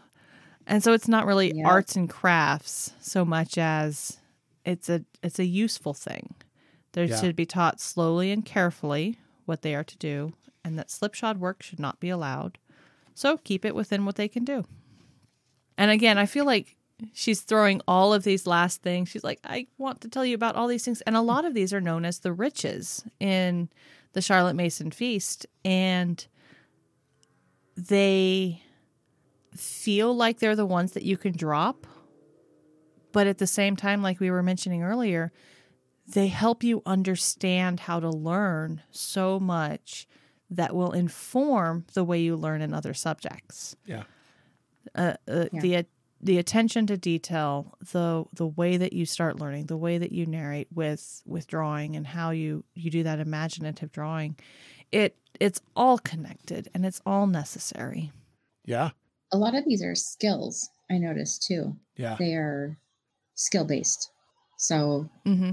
[0.68, 1.68] And so it's not really Yeah.
[1.68, 4.18] arts and crafts so much as
[4.66, 6.36] it's a it's a useful thing.
[6.92, 7.20] They Yeah.
[7.22, 9.18] should be taught slowly and carefully
[9.50, 10.32] what they are to do,
[10.64, 12.58] and that slipshod work should not be allowed.
[13.14, 14.64] So keep it within what they can do.
[15.78, 16.78] And again, I feel like
[17.14, 19.10] she's throwing all of these last things.
[19.10, 21.02] She's like, I want to tell you about all these things.
[21.02, 23.70] And a lot of these are known as the riches in
[24.14, 25.46] the Charlotte Mason Feast.
[25.66, 26.26] And
[27.76, 28.62] they
[29.56, 31.88] feel like they're the ones that you can drop.
[33.12, 35.32] But at the same time, like we were mentioning earlier,
[36.14, 40.08] they help you understand how to learn so much
[40.50, 44.04] that will inform the way you learn in other subjects Yeah.
[44.96, 45.62] uh, uh, Yeah.
[45.62, 45.86] the
[46.22, 50.26] the attention to detail, the the way that you start learning, the way that you
[50.26, 54.36] narrate with with drawing, and how you you do that imaginative drawing,
[54.92, 58.12] it it's all connected and it's all necessary.
[58.66, 58.90] Yeah.
[59.32, 61.78] A lot of these are skills, I noticed too.
[61.96, 62.18] Yeah.
[62.20, 62.78] They are
[63.36, 64.12] skill based.
[64.58, 65.52] So hmm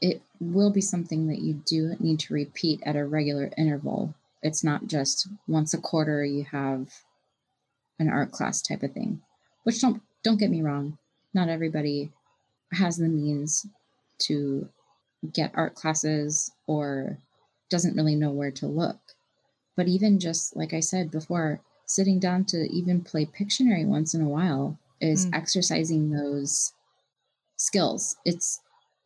[0.00, 4.14] it will be something that you do need to repeat at a regular interval.
[4.42, 6.92] It's not just once a quarter you have
[7.98, 9.22] an art class type of thing.
[9.64, 10.98] Which don't don't get me wrong,
[11.34, 12.10] not everybody
[12.72, 13.66] has the means
[14.18, 14.68] to
[15.32, 17.18] get art classes or
[17.70, 18.98] doesn't really know where to look.
[19.76, 24.20] But even just like I said before, sitting down to even play Pictionary once in
[24.20, 25.34] a while is Mm.
[25.34, 26.72] exercising those
[27.56, 28.16] skills.
[28.24, 28.60] It's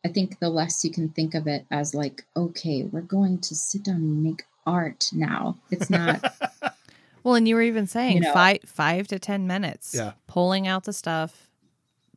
[0.05, 3.55] I think the less you can think of it as like, okay, we're going to
[3.55, 5.57] sit down and make art now.
[5.69, 6.23] It's not
[7.23, 10.13] Well, and you were even saying You know- five five to ten minutes, Yeah.
[10.27, 11.47] pulling out the stuff,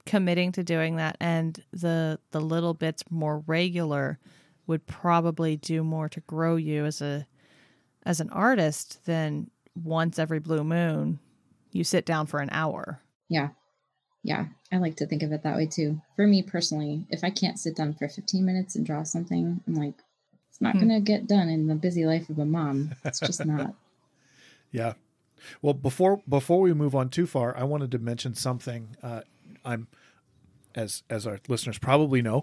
[0.07, 4.19] committing to doing that, and the the little bits more regular
[4.67, 7.27] would probably do more to grow you as a
[8.07, 9.51] as an artist than
[9.83, 11.19] once every blue moon
[11.73, 13.01] you sit down for an hour.
[13.29, 13.49] yeah.
[14.23, 14.47] Yeah.
[14.75, 16.01] I like to think of it that way too.
[16.17, 19.75] For me personally, if I can't sit down for 15 minutes and draw something, I'm
[19.75, 19.95] like,
[20.51, 20.89] it's not Hmm.
[20.89, 22.93] going to get done in the busy life of a mom.
[23.05, 23.75] It's just not.
[24.73, 24.95] Yeah.
[25.63, 28.97] Well, before before we move on too far, I wanted to mention something.
[29.03, 29.21] Uh,
[29.65, 29.87] I'm,
[30.75, 32.43] as as our listeners probably know,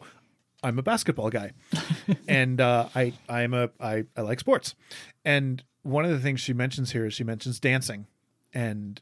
[0.64, 1.52] I'm a basketball guy,
[2.28, 4.76] and uh, I I'm a I I like sports,
[5.26, 8.06] and one of the things she mentions here is she mentions dancing,
[8.54, 9.02] and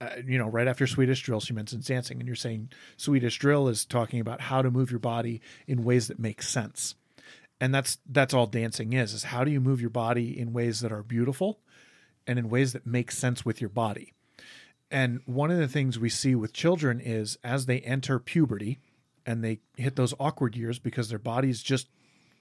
[0.00, 3.68] uh, you know right after Swedish drill she mentions dancing, and you're saying Swedish drill
[3.68, 6.94] is talking about how to move your body in ways that make sense,
[7.60, 10.80] and that's that's all dancing is is how do you move your body in ways
[10.80, 11.60] that are beautiful
[12.26, 14.12] and in ways that make sense with your body.
[14.90, 18.78] And one of the things we see with children is as they enter puberty
[19.26, 21.88] and they hit those awkward years because their body's just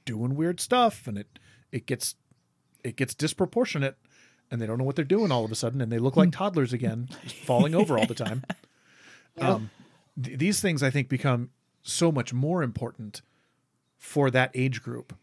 [0.06, 1.40] doing weird stuff and it
[1.72, 2.16] it gets
[2.84, 3.98] it gets disproportionate
[4.50, 6.32] and they don't know what they're doing all of a sudden and they look like
[6.32, 7.08] toddlers again
[7.46, 8.44] falling over all the time.
[9.40, 9.70] Um,
[10.20, 11.52] th- these things i think become
[11.84, 13.22] so much more important
[14.00, 15.14] for that age group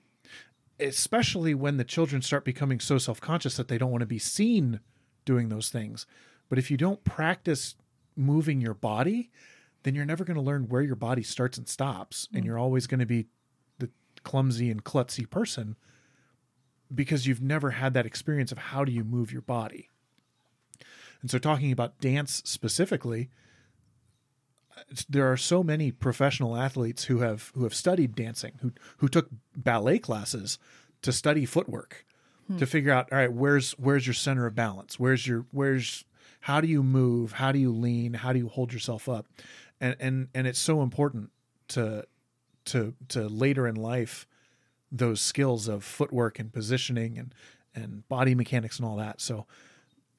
[0.78, 4.80] especially when the children start becoming so self-conscious that they don't want to be seen
[5.24, 6.06] doing those things.
[6.48, 7.74] But if you don't practice
[8.16, 9.30] moving your body
[9.82, 12.86] then you're never going to learn where your body starts and stops and you're always
[12.86, 13.26] going to be
[13.78, 13.90] the
[14.22, 15.76] clumsy and klutzy person
[16.92, 19.90] because you've never had that experience of how do you move your body.
[21.20, 23.30] And so, talking about dance specifically,
[25.08, 29.28] there are so many professional athletes who have who have studied dancing, who who took
[29.56, 30.58] ballet classes
[31.02, 32.04] to study footwork,
[32.46, 32.58] hmm.
[32.58, 36.04] to figure out all right, where's where's your center of balance, where's your where's
[36.40, 39.26] how do you move, how do you lean, how do you hold yourself up,
[39.80, 41.30] and and and it's so important
[41.68, 42.04] to
[42.66, 44.26] to to later in life
[44.96, 47.34] those skills of footwork and positioning and
[47.74, 49.20] and body mechanics and all that.
[49.20, 49.46] So,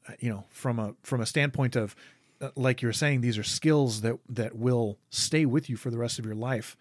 [0.10, 1.96] uh, you know, from a from a standpoint of
[2.42, 5.90] uh, like you were saying, these are skills that that will stay with you for
[5.90, 6.76] the rest of your life.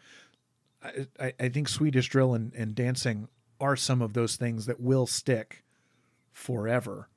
[0.82, 3.28] I, I, I think Swedish drill and, and dancing
[3.60, 5.62] are some of those things that will stick
[6.32, 7.08] forever.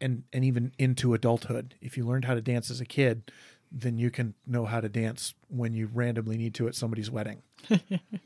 [0.00, 1.74] And and even into adulthood.
[1.82, 3.30] If you learned how to dance as a kid,
[3.70, 7.42] then you can know how to dance when you randomly need to at somebody's wedding.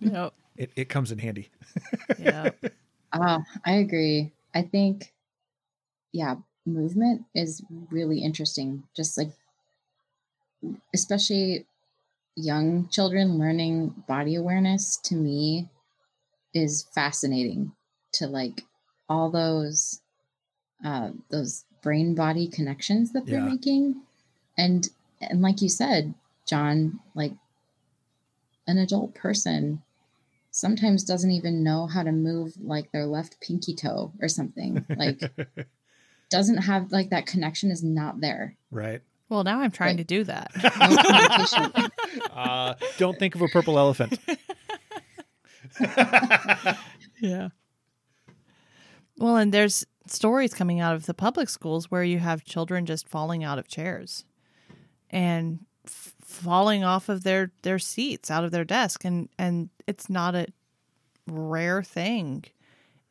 [0.00, 0.34] Yep.
[0.56, 1.50] It it comes in handy.
[2.16, 2.52] Yeah.
[3.12, 4.32] Ah, I agree.
[4.54, 5.14] I think,
[6.12, 6.36] yeah,
[6.66, 8.88] movement is really interesting.
[8.94, 9.32] Just like,
[10.94, 11.66] especially
[12.36, 15.70] young children learning body awareness to me
[16.54, 17.72] is fascinating
[18.12, 18.62] to like
[19.08, 20.02] all those
[20.84, 23.42] uh those brain body connections that they're Yeah.
[23.42, 24.02] making
[24.58, 24.90] and
[25.20, 26.14] and like you said
[26.46, 27.32] john like
[28.66, 29.82] an adult person
[30.50, 35.20] sometimes doesn't even know how to move like their left pinky toe or something like
[36.30, 39.02] doesn't have like that connection is not there right.
[39.30, 40.06] Well, now I'm trying Right.
[40.06, 40.50] to do that.
[40.62, 41.90] no communication
[42.32, 44.18] Uh, don't think of a purple elephant.
[47.20, 47.48] Yeah.
[49.16, 53.08] Well, and there's stories coming out of the public schools where you have children just
[53.08, 54.24] falling out of chairs
[55.10, 60.10] and f- falling off of their their seats out of their desk and and it's
[60.10, 60.46] not a
[61.26, 62.44] rare thing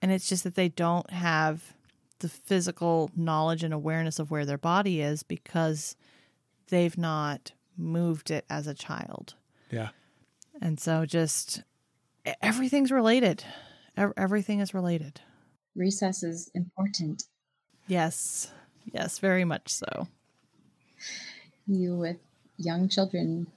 [0.01, 1.73] and it's just that they don't have
[2.19, 5.95] the physical knowledge and awareness of where their body is because
[6.69, 9.35] they've not moved it as a child
[9.71, 9.89] yeah.
[10.61, 11.63] and so just
[12.41, 13.43] everything's related.
[13.97, 15.21] Everything is related.
[15.75, 17.23] recess is important
[17.87, 18.51] Yes.
[18.85, 20.07] Yes, very much so.
[21.67, 22.17] you with
[22.57, 23.47] young children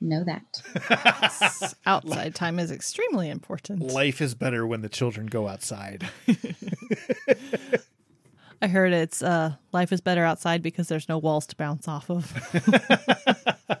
[0.00, 0.62] know that
[1.22, 3.82] S- Outside time is extremely important.
[3.82, 6.08] Life is better when the children go outside.
[8.62, 12.10] I heard it's uh life is better outside because there's no walls to bounce off
[12.10, 12.32] of.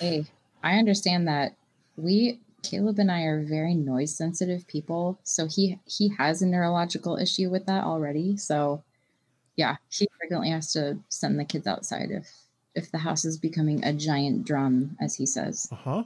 [0.00, 0.24] Hey,
[0.62, 1.56] I understand that
[1.96, 7.18] we Caleb and I are very noise sensitive people, so he he has a neurological
[7.18, 8.38] issue with that already.
[8.38, 8.82] So,
[9.56, 12.30] yeah, he frequently has to send the kids outside if
[12.80, 15.68] if the house is becoming a giant drum, as he says.
[15.70, 16.04] Uh huh.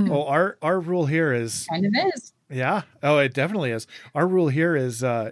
[0.00, 2.32] well, our our rule here is Kind of is.
[2.50, 2.82] yeah.
[3.02, 3.86] Oh, it definitely is.
[4.14, 5.30] Our rule here is, uh,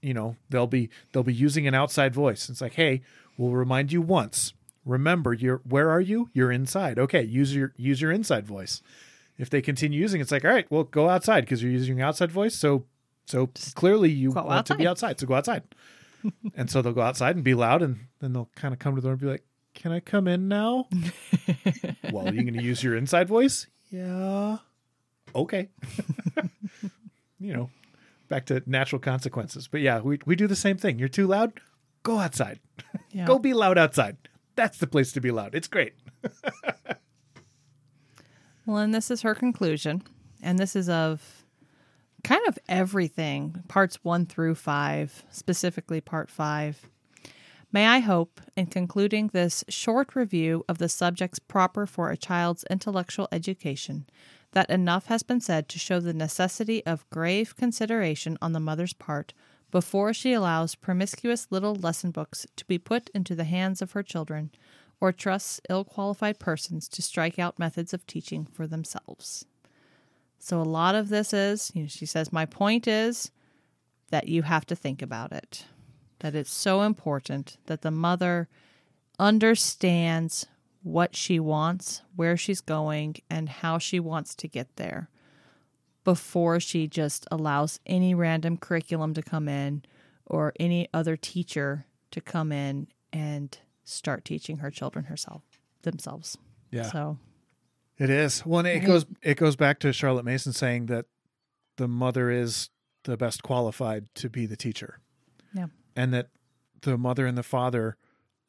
[0.00, 2.48] you know, they'll be they'll be using an outside voice.
[2.48, 3.02] It's like, hey,
[3.36, 4.54] we'll remind you once.
[4.84, 6.28] Remember, you're where are you?
[6.32, 6.98] You're inside.
[6.98, 8.82] Okay, use your use your inside voice.
[9.38, 12.06] If they continue using, it's like, all right, well, go outside because you're using your
[12.06, 12.54] outside voice.
[12.54, 12.84] So,
[13.26, 15.18] so clearly you go want to be outside.
[15.18, 15.62] So go outside.
[16.54, 19.00] and so they'll go outside and be loud, and then they'll kind of come to
[19.00, 19.44] the door and be like,
[19.74, 20.88] "Can I come in now?"
[22.12, 23.66] well, are you going to use your inside voice?
[23.90, 24.58] Yeah.
[25.34, 25.68] Okay.
[27.40, 27.70] you know,
[28.28, 29.68] back to natural consequences.
[29.68, 30.98] But yeah, we we do the same thing.
[30.98, 31.60] You're too loud.
[32.02, 32.60] Go outside.
[33.14, 33.26] Yeah.
[33.26, 34.16] Go be loud outside.
[34.56, 35.54] That's the place to be loud.
[35.54, 35.92] It's great.
[38.66, 40.02] Well, and this is her conclusion.
[40.42, 41.44] And this is of
[42.24, 46.88] kind of everything, parts one through five, specifically part five.
[47.74, 52.64] May I hope, in concluding this short review of the subjects proper for a child's
[52.68, 54.06] intellectual education,
[54.50, 58.92] that enough has been said to show the necessity of grave consideration on the mother's
[58.92, 59.32] part
[59.70, 64.02] before she allows promiscuous little lesson books to be put into the hands of her
[64.02, 64.50] children
[65.00, 69.46] or trusts ill qualified persons to strike out methods of teaching for themselves.
[70.38, 73.30] So, a lot of this is, you know, she says, My point is
[74.10, 75.64] that you have to think about it,
[76.22, 78.48] that it's so important that the mother
[79.18, 80.46] understands
[80.82, 85.08] what she wants, where she's going, and how she wants to get there.
[86.04, 89.82] before she just allows any random curriculum to come in
[90.26, 95.42] or any other teacher to come in and start teaching her children herself
[95.82, 96.36] themselves.
[96.72, 96.90] Yeah.
[96.90, 97.18] So
[97.98, 98.44] It is.
[98.44, 101.06] Well, and it goes it goes back to Charlotte Mason saying that
[101.76, 102.70] the mother is
[103.04, 104.98] the best qualified to be the teacher.
[105.54, 105.66] Yeah.
[105.94, 106.28] And that
[106.82, 107.96] the mother and the father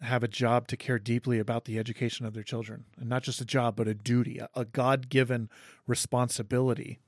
[0.02, 2.86] have a job to care deeply about the education of their children.
[3.00, 5.50] And not just a job, but a duty, a, a God-given
[5.88, 7.00] responsibility.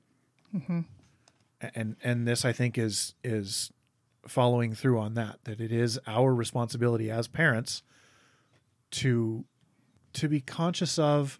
[0.54, 0.84] mhm.
[1.74, 3.72] And and this I think is is
[4.26, 7.82] following through on that that it is our responsibility as parents
[8.90, 9.44] to
[10.12, 11.38] to be conscious of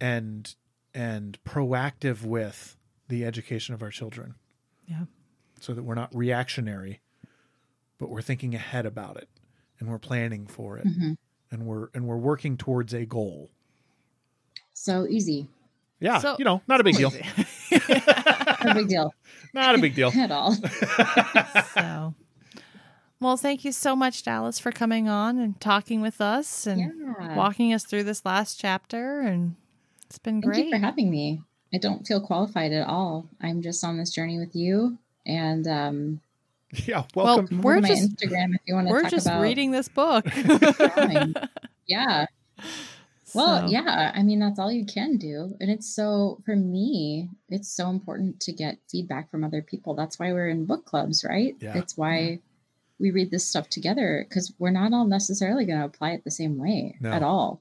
[0.00, 0.54] and
[0.92, 2.76] and proactive with
[3.08, 4.34] the education of our children
[4.86, 5.04] yeah.
[5.60, 7.00] so that we're not reactionary
[7.98, 9.28] but we're thinking ahead about it
[9.80, 11.16] and we're planning for it Mhm.
[11.50, 13.50] and we're and we're working towards a goal
[14.72, 15.48] So easy.
[16.00, 17.10] yeah So- you know not a big deal
[18.64, 19.14] No big deal
[19.52, 20.52] not a big deal at all.
[21.74, 22.14] so
[23.20, 27.34] well, thank you so much, Dallas, for coming on and talking with us and Yeah.
[27.36, 29.20] walking us through this last chapter.
[29.20, 29.54] And
[30.04, 30.64] it's been Thank great.
[30.66, 31.40] you for having me.
[31.72, 33.26] I don't feel qualified at all.
[33.40, 34.98] I'm just on this journey with you.
[35.24, 36.20] And um,
[36.86, 39.26] yeah Well, welcome We're we're my just- Instagram if you want to We're talk just
[39.26, 40.26] about reading this book.
[41.86, 42.26] Yeah.
[43.34, 44.12] Well, So, yeah.
[44.14, 45.54] I mean, that's all you can do.
[45.60, 49.94] And it's so, for me, it's so important to get feedback from other people.
[49.94, 51.54] That's why we're in book clubs, right?
[51.60, 51.76] Yeah.
[51.76, 52.38] It's why
[52.98, 56.30] we read this stuff together because we're not all necessarily going to apply it the
[56.30, 57.10] same way No.
[57.10, 57.60] at all.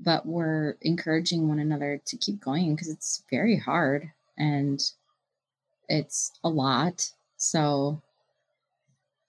[0.00, 4.82] But we're encouraging one another to keep going because it's very hard and
[5.88, 7.10] it's a lot.
[7.36, 8.02] So,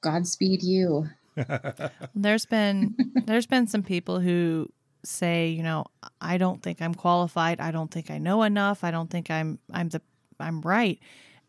[0.05, 1.09] Godspeed you.
[2.15, 2.95] There's been
[3.25, 4.71] there's been some people who
[5.03, 5.83] say, you know,
[6.21, 7.59] I don't think I'm qualified.
[7.59, 8.85] I don't think I know enough.
[8.85, 10.01] I don't think I'm I'm the
[10.39, 10.97] I'm right.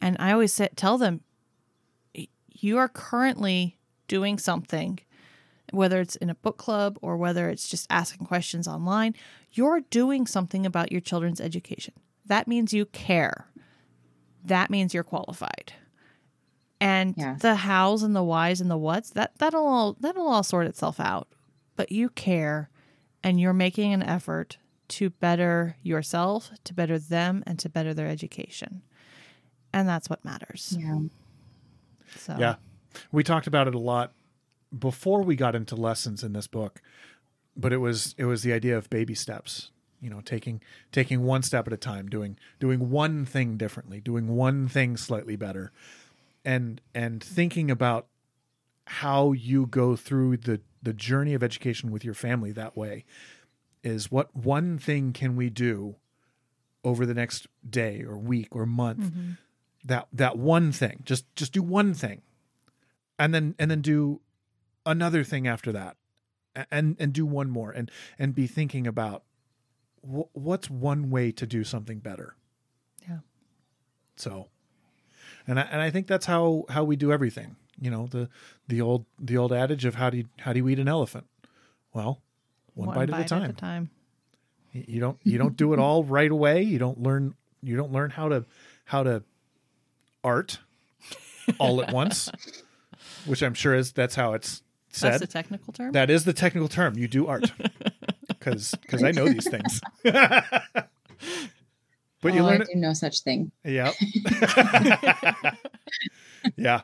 [0.00, 1.20] And I always say, tell them
[2.50, 3.78] you are currently
[4.08, 4.98] doing something
[5.72, 9.14] whether it's in a book club or whether it's just asking questions online,
[9.52, 11.94] you're doing something about your children's education.
[12.24, 13.46] That means you care.
[14.44, 15.72] That means you're qualified.
[16.80, 17.36] And Yeah.
[17.40, 21.00] the hows and the whys and the whats, that that'll all that'll all sort itself
[21.00, 21.28] out.
[21.76, 22.68] But you care
[23.22, 24.58] and you're making an effort
[24.88, 28.82] to better yourself, to better them, and to better their education.
[29.72, 30.76] And that's what matters.
[30.78, 30.98] Yeah.
[32.16, 32.56] So Yeah.
[33.12, 34.12] We talked about it a lot
[34.76, 36.80] before we got into lessons in this book,
[37.56, 39.70] but it was it was the idea of baby steps.
[40.00, 40.60] You know, taking
[40.92, 45.36] taking one step at a time, doing doing one thing differently, doing one thing slightly
[45.36, 45.72] better.
[46.46, 48.06] And and thinking about
[48.86, 53.04] how you go through the the journey of education with your family that way
[53.82, 55.96] is what one thing can we do
[56.84, 59.30] over the next day or week or month mm-hmm.
[59.84, 62.22] that that one thing just just do one thing
[63.18, 64.20] and then and then do
[64.84, 65.96] another thing after that
[66.70, 69.24] and and do one more and and be thinking about
[70.02, 72.36] wh- what's one way to do something better
[73.08, 73.18] Yeah.
[74.14, 74.48] so
[75.46, 78.28] and I, and I think that's how how we do everything you know the
[78.68, 81.26] the old the old adage of how do you how do you eat an elephant?
[81.92, 82.20] Well
[82.74, 83.54] one, bite, at a time.
[83.54, 83.90] time.
[84.72, 86.62] You don't you don't do it all right away.
[86.62, 88.44] You don't learn you don't learn how to
[88.84, 89.22] how to
[90.22, 90.58] art
[91.58, 92.30] all at once
[93.26, 95.20] which i'm sure is that's how it's That's said.
[95.20, 95.92] the technical term.
[95.92, 96.98] that is the technical term.
[96.98, 97.52] You do art.
[98.28, 99.80] Because because i know these things
[102.26, 103.50] but you oh, learn I it do no such thing.
[103.64, 103.92] yeah
[106.56, 106.82] yeah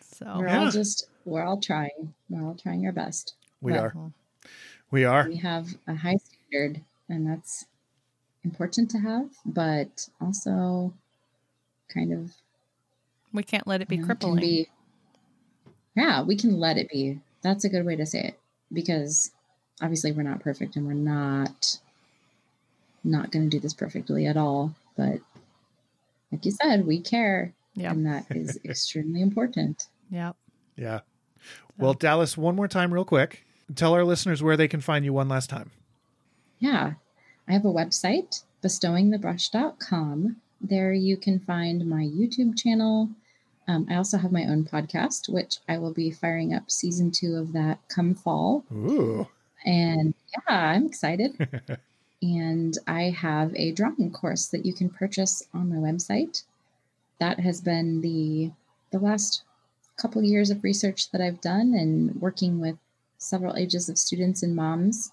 [0.00, 0.64] so We're Yeah.
[0.64, 2.14] all just we're all trying.
[2.28, 3.34] We're all trying our best.
[3.60, 3.94] we But are
[4.90, 7.64] we are We have a high standard, and that's
[8.44, 10.92] important to have, but also
[11.88, 12.32] kind of
[13.32, 14.40] we can't let it be you know, can crippling.
[14.40, 14.68] be-
[15.96, 17.20] yeah, we can let it be.
[17.42, 18.38] That's a good way to say it
[18.72, 19.30] because
[19.80, 21.78] obviously we're not perfect, and we're not
[23.04, 24.74] not going to do this perfectly at all.
[24.96, 25.20] But
[26.30, 27.90] like you said, we care, yeah.
[27.90, 29.86] and that is extremely important.
[30.10, 30.32] Yeah.
[30.76, 31.00] yeah
[31.78, 35.12] well dallas one more time real quick tell our listeners where they can find you
[35.12, 35.70] one last time
[36.60, 36.92] Yeah.
[37.48, 40.36] I have a website, bestowingthebrush.com.
[40.60, 43.08] There you can find my YouTube channel.
[43.66, 47.34] Um, I also have my own podcast, which I will be firing up season two
[47.34, 48.64] of that come fall.
[48.72, 49.26] Ooh.
[49.64, 51.32] And yeah, I'm excited.
[52.22, 56.44] and I have a drawing course that you can purchase on my website.
[57.18, 58.52] That has been the
[58.90, 59.42] the last
[59.96, 62.76] couple years of research that I've done and working with
[63.18, 65.12] several ages of students and moms.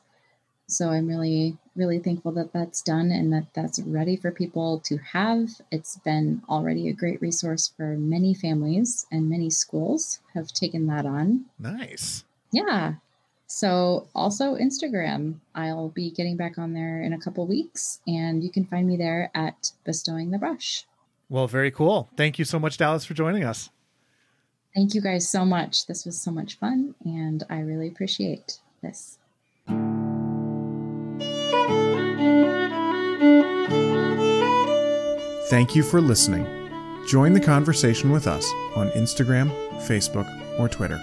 [0.67, 4.97] So I'm really really thankful that that's done and that that's ready for people to
[4.97, 5.49] have.
[5.71, 11.05] It's been already a great resource for many families and many schools have taken that
[11.05, 11.45] on.
[11.57, 12.23] Nice.
[12.51, 12.95] Yeah.
[13.51, 18.51] So also Instagram, I'll be getting back on there in a couple weeks and you
[18.51, 20.85] can find me there at bestowing the brush.
[21.29, 22.09] Well, very cool.
[22.15, 23.71] Thank you so much, Dallas, for joining us.
[24.75, 25.87] Thank you guys so much.
[25.87, 29.17] This was so much fun and I really appreciate this.
[35.49, 36.45] Thank you for listening.
[37.07, 39.49] Join the conversation with us on Instagram,
[39.87, 41.01] Facebook, or Twitter.